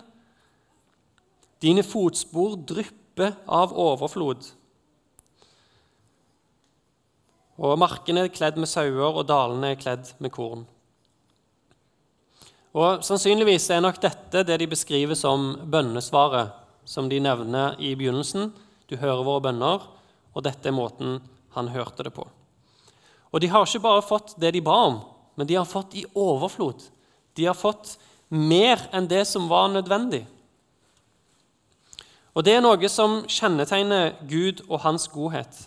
Dine 1.61 1.85
fotspor 1.85 2.57
drypper 2.57 3.06
av 3.23 3.73
overflod. 3.73 4.45
Og 7.57 7.77
markene 7.81 8.27
er 8.27 8.33
kledd 8.33 8.59
med 8.61 8.69
sauer, 8.69 9.17
og 9.17 9.25
dalene 9.29 9.73
er 9.73 9.79
kledd 9.81 10.11
med 10.21 10.33
korn. 10.33 10.67
Og 12.77 13.01
Sannsynligvis 13.05 13.65
er 13.73 13.81
nok 13.81 13.97
dette 14.03 14.43
det 14.45 14.59
de 14.61 14.67
beskriver 14.69 15.17
som 15.17 15.55
bønnesvaret, 15.65 16.53
som 16.85 17.09
de 17.09 17.17
nevner 17.19 17.75
i 17.81 17.95
begynnelsen. 17.97 18.51
Du 18.87 18.95
hører 19.01 19.25
våre 19.25 19.47
bønner, 19.47 19.87
og 20.37 20.45
dette 20.45 20.69
er 20.69 20.77
måten 20.77 21.17
han 21.57 21.71
hørte 21.73 22.05
det 22.05 22.13
på. 22.13 22.27
Og 23.33 23.41
de 23.41 23.49
har 23.49 23.65
ikke 23.65 23.83
bare 23.83 24.05
fått 24.05 24.35
det 24.39 24.53
de 24.53 24.61
ba 24.63 24.77
om, 24.91 25.01
men 25.35 25.49
de 25.49 25.57
har 25.57 25.65
fått 25.65 25.97
i 25.97 26.05
overflod. 26.13 26.85
De 27.33 27.49
har 27.49 27.57
fått 27.57 27.97
mer 28.29 28.85
enn 28.95 29.09
det 29.09 29.23
som 29.29 29.49
var 29.49 29.71
nødvendig. 29.73 30.23
Og 32.37 32.45
det 32.45 32.53
er 32.53 32.61
noe 32.61 32.89
som 32.91 33.23
kjennetegner 33.25 34.11
Gud 34.29 34.61
og 34.67 34.83
hans 34.83 35.07
godhet. 35.09 35.63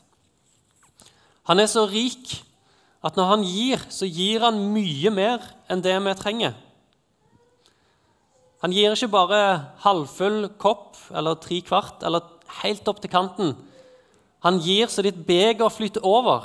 Han 1.51 1.59
er 1.59 1.67
så 1.67 1.83
rik 1.91 2.37
at 3.03 3.17
når 3.19 3.31
han 3.33 3.43
gir, 3.43 3.83
så 3.91 4.07
gir 4.07 4.45
han 4.45 4.61
mye 4.71 5.11
mer 5.11 5.43
enn 5.73 5.83
det 5.83 5.97
vi 6.05 6.15
trenger. 6.21 6.55
Han 8.63 8.77
gir 8.77 8.95
ikke 8.95 9.11
bare 9.11 9.43
halvfull 9.83 10.45
kopp 10.61 11.01
eller 11.11 11.41
tre 11.43 11.59
kvart 11.65 12.05
eller 12.07 12.29
helt 12.61 12.87
opp 12.93 13.01
til 13.03 13.11
kanten. 13.11 13.55
Han 14.47 14.61
gir 14.63 14.93
så 14.93 15.03
ditt 15.03 15.19
beger 15.27 15.73
flyter 15.73 16.05
over. 16.07 16.45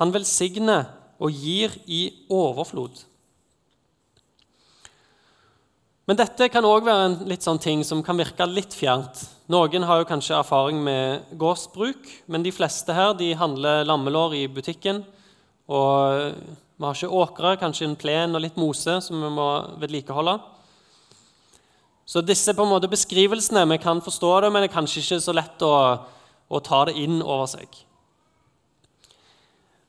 Han 0.00 0.14
velsigner 0.14 0.86
og 1.20 1.34
gir 1.34 1.74
i 1.84 2.06
overflod. 2.32 3.04
Men 6.10 6.18
dette 6.18 6.48
kan 6.50 6.66
òg 6.66 6.82
være 6.88 7.02
en 7.06 7.12
litt 7.30 7.44
sånn 7.46 7.60
ting 7.62 7.84
som 7.86 8.00
kan 8.02 8.18
virke 8.18 8.46
litt 8.50 8.74
fjernt. 8.74 9.20
Noen 9.52 9.84
har 9.86 10.00
jo 10.00 10.08
kanskje 10.08 10.34
erfaring 10.34 10.80
med 10.82 11.28
gårdsbruk, 11.38 12.08
men 12.26 12.42
de 12.42 12.50
fleste 12.54 12.94
her 12.96 13.14
de 13.14 13.30
handler 13.38 13.86
lammelår 13.86 14.34
i 14.40 14.48
butikken. 14.50 15.04
Og 15.70 16.32
vi 16.34 16.88
har 16.88 16.98
ikke 16.98 17.20
åkre, 17.22 17.54
kanskje 17.60 17.86
en 17.86 17.98
plen 17.98 18.34
og 18.34 18.42
litt 18.42 18.58
mose 18.58 18.98
som 19.06 19.22
vi 19.22 19.30
må 19.30 19.48
vedlikeholde. 19.78 20.40
Så 22.02 22.20
disse 22.26 22.50
på 22.50 22.66
en 22.66 22.72
måte 22.74 22.90
beskrivelsene, 22.90 23.62
vi 23.70 23.78
kan 23.78 24.02
forstå 24.02 24.32
det, 24.42 24.50
men 24.50 24.64
det 24.64 24.72
er 24.72 24.74
kanskje 24.74 25.04
ikke 25.04 25.22
så 25.22 25.34
lett 25.38 25.62
å, 25.62 25.74
å 26.50 26.60
ta 26.66 26.82
det 26.90 26.98
inn 26.98 27.22
over 27.22 27.46
seg. 27.54 27.78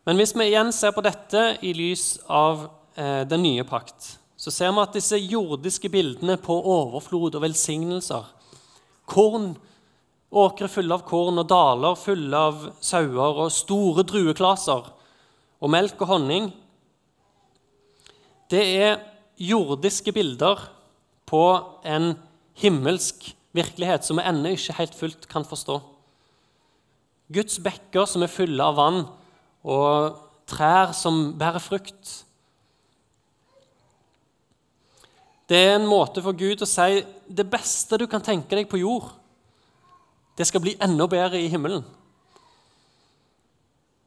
Men 0.06 0.20
hvis 0.20 0.36
vi 0.38 0.52
igjen 0.52 0.70
ser 0.76 0.94
på 0.94 1.02
dette 1.02 1.56
i 1.66 1.74
lys 1.74 2.20
av 2.30 2.68
eh, 2.94 3.24
den 3.26 3.42
nye 3.48 3.66
pakt, 3.66 4.14
så 4.44 4.52
ser 4.52 4.74
vi 4.76 4.84
at 4.84 4.96
disse 4.98 5.16
jordiske 5.16 5.88
bildene 5.92 6.36
på 6.42 6.58
overflod 6.60 7.38
og 7.38 7.46
velsignelser 7.46 8.26
Korn, 9.08 9.54
åkre 10.32 10.68
fulle 10.72 10.96
av 10.96 11.06
korn 11.08 11.40
og 11.40 11.48
daler 11.52 11.96
fulle 12.00 12.42
av 12.50 12.66
sauer 12.84 13.40
og 13.46 13.54
store 13.56 14.04
drueklaser 14.08 14.90
og 15.64 15.72
melk 15.72 16.02
og 16.04 16.12
honning 16.12 16.50
Det 18.52 18.64
er 18.84 19.00
jordiske 19.40 20.12
bilder 20.16 20.68
på 21.30 21.46
en 21.88 22.14
himmelsk 22.60 23.32
virkelighet 23.56 24.06
som 24.06 24.20
vi 24.20 24.28
ennå 24.28 24.54
ikke 24.54 24.76
helt 24.78 24.96
fullt 24.98 25.26
kan 25.32 25.46
forstå. 25.48 25.80
Guds 27.34 27.58
bekker 27.64 28.06
som 28.10 28.26
er 28.26 28.32
fulle 28.32 28.62
av 28.66 28.78
vann, 28.78 29.00
og 29.64 30.20
trær 30.50 30.92
som 30.94 31.32
bærer 31.40 31.64
frukt. 31.64 32.12
Det 35.50 35.60
er 35.60 35.76
en 35.76 35.90
måte 35.90 36.24
for 36.24 36.36
Gud 36.38 36.64
å 36.64 36.70
si 36.70 37.04
det 37.28 37.46
beste 37.52 38.00
du 38.00 38.06
kan 38.08 38.24
tenke 38.24 38.56
deg 38.56 38.70
på 38.72 38.80
jord, 38.80 39.10
det 40.38 40.48
skal 40.50 40.64
bli 40.64 40.74
enda 40.82 41.06
bedre 41.10 41.42
i 41.42 41.50
himmelen. 41.52 41.84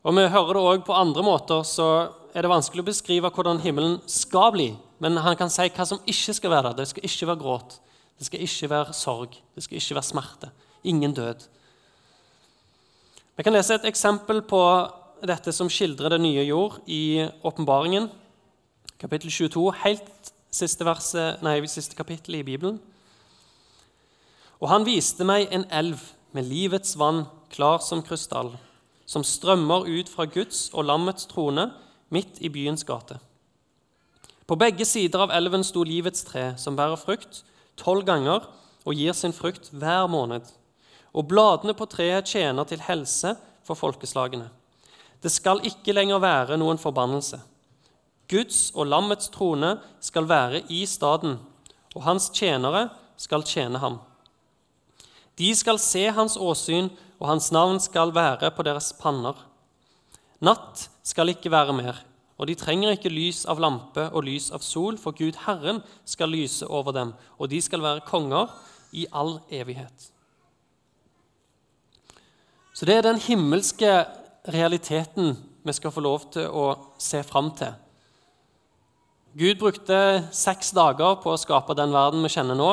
Og 0.06 0.14
Vi 0.14 0.22
hører 0.30 0.54
det 0.54 0.62
òg 0.62 0.84
på 0.86 0.94
andre 0.94 1.22
måter, 1.26 1.62
så 1.66 2.10
er 2.34 2.44
det 2.44 2.50
vanskelig 2.50 2.84
å 2.84 2.88
beskrive 2.90 3.30
hvordan 3.30 3.60
himmelen 3.62 3.98
skal 4.06 4.52
bli. 4.54 4.68
Men 5.02 5.18
han 5.18 5.36
kan 5.36 5.50
si 5.52 5.66
hva 5.66 5.86
som 5.86 6.02
ikke 6.06 6.34
skal 6.36 6.52
være 6.52 6.70
der. 6.70 6.78
Det 6.78 6.88
skal 6.90 7.08
ikke 7.08 7.28
være 7.30 7.42
gråt, 7.42 7.78
det 8.18 8.28
skal 8.28 8.44
ikke 8.46 8.70
være 8.70 8.94
sorg, 8.96 9.34
det 9.54 9.64
skal 9.66 9.80
ikke 9.80 9.98
være 9.98 10.10
smerte. 10.10 10.52
Ingen 10.86 11.14
død. 11.16 11.42
Vi 13.36 13.44
kan 13.44 13.52
lese 13.52 13.76
et 13.76 13.88
eksempel 13.90 14.40
på 14.46 14.62
dette 15.26 15.52
som 15.52 15.68
skildrer 15.72 16.14
det 16.14 16.22
nye 16.22 16.44
jord 16.46 16.78
i 16.86 17.26
åpenbaringen, 17.44 18.08
kapittel 19.00 19.32
22, 19.32 19.66
helt 19.82 20.32
siste, 20.56 20.86
verset, 20.88 21.42
nei, 21.44 21.58
siste 21.68 21.96
kapittel 21.98 22.38
i 22.40 22.44
Bibelen. 22.46 22.78
Og 24.60 24.70
han 24.72 24.86
viste 24.88 25.26
meg 25.28 25.50
en 25.52 25.66
elv 25.68 26.00
med 26.36 26.48
livets 26.48 26.96
vann, 26.98 27.26
klar 27.52 27.82
som 27.84 28.02
krystall, 28.04 28.54
som 29.06 29.24
strømmer 29.24 29.86
ut 29.86 30.08
fra 30.10 30.26
Guds 30.26 30.70
og 30.72 30.88
lammets 30.88 31.28
trone 31.30 31.70
midt 32.12 32.40
i 32.40 32.50
byens 32.52 32.84
gate. 32.86 33.18
På 34.46 34.56
begge 34.58 34.86
sider 34.86 35.24
av 35.24 35.32
elven 35.34 35.64
sto 35.66 35.82
livets 35.84 36.24
tre, 36.26 36.52
som 36.58 36.76
bærer 36.78 36.98
frukt 37.00 37.42
tolv 37.76 38.06
ganger 38.06 38.46
og 38.86 38.94
gir 38.94 39.16
sin 39.16 39.34
frukt 39.34 39.70
hver 39.74 40.06
måned. 40.10 40.46
Og 41.16 41.26
bladene 41.28 41.74
på 41.76 41.88
treet 41.90 42.28
tjener 42.30 42.68
til 42.68 42.82
helse 42.84 43.34
for 43.66 43.78
folkeslagene. 43.78 44.48
Det 45.22 45.32
skal 45.32 45.62
ikke 45.66 45.94
lenger 45.96 46.20
være 46.22 46.58
noen 46.60 46.78
forbannelse. 46.78 47.40
Guds 48.30 48.72
og 48.74 48.88
lammets 48.90 49.30
trone 49.30 49.76
skal 50.02 50.26
være 50.28 50.64
i 50.72 50.82
staden, 50.86 51.38
og 51.94 52.04
hans 52.06 52.28
tjenere 52.34 52.88
skal 53.16 53.44
tjene 53.46 53.80
ham. 53.80 54.00
De 55.38 55.52
skal 55.54 55.78
se 55.78 56.08
hans 56.10 56.36
åsyn, 56.40 56.90
og 57.20 57.30
hans 57.30 57.48
navn 57.52 57.78
skal 57.80 58.12
være 58.14 58.50
på 58.52 58.64
deres 58.66 58.90
panner. 59.00 59.36
Natt 60.44 60.88
skal 61.06 61.32
ikke 61.32 61.52
være 61.52 61.76
mer, 61.76 62.02
og 62.36 62.50
de 62.50 62.56
trenger 62.58 62.92
ikke 62.92 63.12
lys 63.12 63.44
av 63.48 63.60
lampe 63.62 64.08
og 64.10 64.26
lys 64.26 64.50
av 64.52 64.64
sol, 64.64 64.98
for 65.00 65.16
Gud 65.16 65.38
Herren 65.46 65.80
skal 66.04 66.32
lyse 66.32 66.66
over 66.66 66.92
dem, 66.92 67.14
og 67.38 67.48
de 67.52 67.62
skal 67.64 67.84
være 67.84 68.04
konger 68.08 68.52
i 68.92 69.06
all 69.12 69.38
evighet. 69.48 70.10
Så 72.76 72.84
det 72.84 72.98
er 72.98 73.06
den 73.06 73.20
himmelske 73.20 74.04
realiteten 74.52 75.36
vi 75.64 75.72
skal 75.72 75.92
få 75.94 76.04
lov 76.04 76.28
til 76.34 76.52
å 76.52 76.66
se 77.00 77.22
fram 77.24 77.48
til. 77.56 77.72
Gud 79.36 79.58
brukte 79.60 79.96
seks 80.32 80.70
dager 80.72 81.18
på 81.20 81.28
å 81.34 81.36
skape 81.36 81.74
den 81.76 81.90
verden 81.92 82.22
vi 82.24 82.30
kjenner 82.32 82.56
nå. 82.56 82.70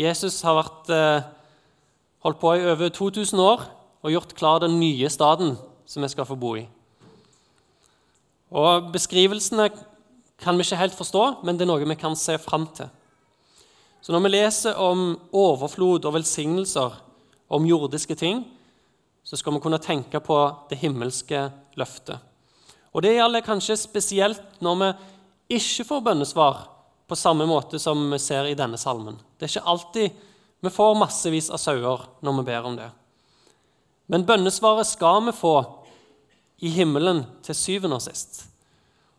Jesus 0.00 0.38
har 0.40 0.54
vært, 0.56 0.88
eh, 0.88 1.26
holdt 2.24 2.40
på 2.40 2.52
i 2.56 2.64
over 2.64 2.88
2000 2.88 3.38
år 3.38 3.66
og 4.02 4.10
gjort 4.10 4.34
klar 4.34 4.60
den 4.60 4.80
nye 4.80 5.10
staden 5.10 5.58
som 5.84 6.02
vi 6.02 6.08
skal 6.08 6.24
få 6.24 6.38
bo 6.40 6.54
i. 6.56 6.66
Og 8.50 8.90
Beskrivelsene 8.92 9.68
kan 10.38 10.56
vi 10.56 10.64
ikke 10.64 10.80
helt 10.80 10.96
forstå, 10.96 11.44
men 11.44 11.58
det 11.58 11.68
er 11.68 11.72
noe 11.74 11.84
vi 11.84 11.94
kan 11.96 12.16
se 12.16 12.38
fram 12.38 12.66
til. 12.68 12.88
Så 14.00 14.12
når 14.12 14.22
vi 14.22 14.28
leser 14.28 14.74
om 14.74 15.20
overflod 15.34 16.06
og 16.06 16.14
velsignelser, 16.14 16.92
om 17.50 17.66
jordiske 17.66 18.16
ting, 18.16 18.46
så 19.22 19.36
skal 19.36 19.52
vi 19.52 19.60
kunne 19.60 19.78
tenke 19.78 20.18
på 20.18 20.68
det 20.70 20.78
himmelske 20.78 21.52
løftet. 21.76 22.18
Og 22.94 23.02
Det 23.02 23.16
gjelder 23.16 23.40
kanskje 23.42 23.76
spesielt 23.76 24.62
når 24.62 24.74
vi 24.78 24.92
ikke 25.48 25.86
får 25.88 26.04
bønnesvar 26.04 26.60
på 27.08 27.16
samme 27.16 27.46
måte 27.48 27.80
som 27.80 28.02
vi 28.12 28.18
ser 28.20 28.50
i 28.50 28.56
denne 28.58 28.78
salmen. 28.80 29.16
Det 29.38 29.46
er 29.46 29.54
ikke 29.54 29.70
alltid 29.72 30.24
vi 30.60 30.72
får 30.74 30.96
massevis 30.98 31.48
av 31.54 31.60
sauer 31.62 32.04
når 32.24 32.38
vi 32.40 32.46
ber 32.50 32.68
om 32.68 32.76
det. 32.76 32.88
Men 34.08 34.26
bønnesvaret 34.28 34.88
skal 34.88 35.22
vi 35.28 35.34
få 35.36 35.56
i 36.64 36.72
himmelen 36.74 37.22
til 37.46 37.56
syvende 37.56 37.98
og 37.98 38.04
sist. 38.04 38.42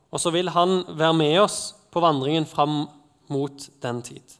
Og 0.09 0.21
så 0.21 0.33
vil 0.33 0.49
han 0.53 0.83
være 0.89 1.15
med 1.17 1.37
oss 1.43 1.59
på 1.93 2.01
vandringen 2.03 2.45
fram 2.49 2.83
mot 3.29 3.69
den 3.81 4.01
tid. 4.05 4.35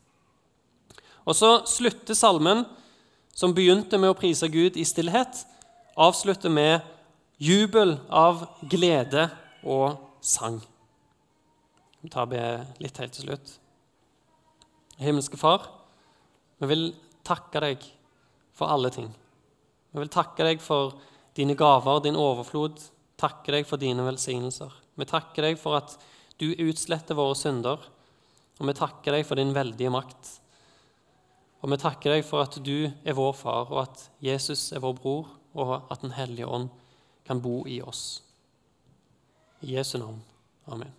Og 1.25 1.37
så 1.37 1.59
slutter 1.69 2.17
salmen, 2.17 2.65
som 3.33 3.53
begynte 3.55 3.99
med 4.01 4.11
å 4.11 4.17
prise 4.17 4.49
Gud 4.51 4.75
i 4.75 4.85
stillhet, 4.87 5.45
avslutter 5.95 6.51
med 6.51 6.81
jubel 7.39 7.95
av 8.09 8.43
glede 8.67 9.29
og 9.63 9.99
sang. 10.25 10.59
Vi 12.01 12.09
tar 12.11 12.29
be 12.31 12.41
litt 12.79 12.99
helt 13.01 13.15
til 13.15 13.27
slutt. 13.27 13.55
Himmelske 14.99 15.39
Far, 15.39 15.65
vi 16.59 16.69
vil 16.71 16.85
takke 17.27 17.61
deg 17.63 17.83
for 18.55 18.71
alle 18.71 18.91
ting. 18.91 19.09
Vi 19.91 20.01
vil 20.01 20.11
takke 20.11 20.45
deg 20.47 20.61
for 20.63 20.97
dine 21.37 21.55
gaver, 21.59 22.01
din 22.03 22.19
overflod. 22.19 22.81
Takke 23.19 23.55
deg 23.55 23.67
for 23.67 23.81
dine 23.81 24.03
velsignelser. 24.05 24.73
Vi 24.99 25.07
takker 25.07 25.49
deg 25.49 25.59
for 25.59 25.79
at 25.79 25.95
du 26.39 26.51
utsletter 26.51 27.17
våre 27.19 27.35
synder. 27.35 27.81
Og 28.59 28.67
vi 28.67 28.75
takker 28.75 29.15
deg 29.15 29.25
for 29.27 29.39
din 29.39 29.55
veldige 29.55 29.91
makt. 29.93 30.35
Og 31.63 31.73
vi 31.73 31.79
takker 31.79 32.15
deg 32.15 32.23
for 32.27 32.43
at 32.43 32.59
du 32.63 32.87
er 32.87 33.17
vår 33.17 33.35
far, 33.35 33.71
og 33.71 33.83
at 33.83 34.05
Jesus 34.23 34.69
er 34.75 34.83
vår 34.83 34.95
bror, 34.99 35.35
og 35.55 35.91
at 35.91 36.01
Den 36.01 36.15
hellige 36.15 36.47
ånd 36.47 36.69
kan 37.25 37.41
bo 37.41 37.65
i 37.67 37.81
oss. 37.81 38.21
I 39.61 39.75
Jesu 39.75 39.97
navn. 39.97 40.21
Amen. 40.67 40.98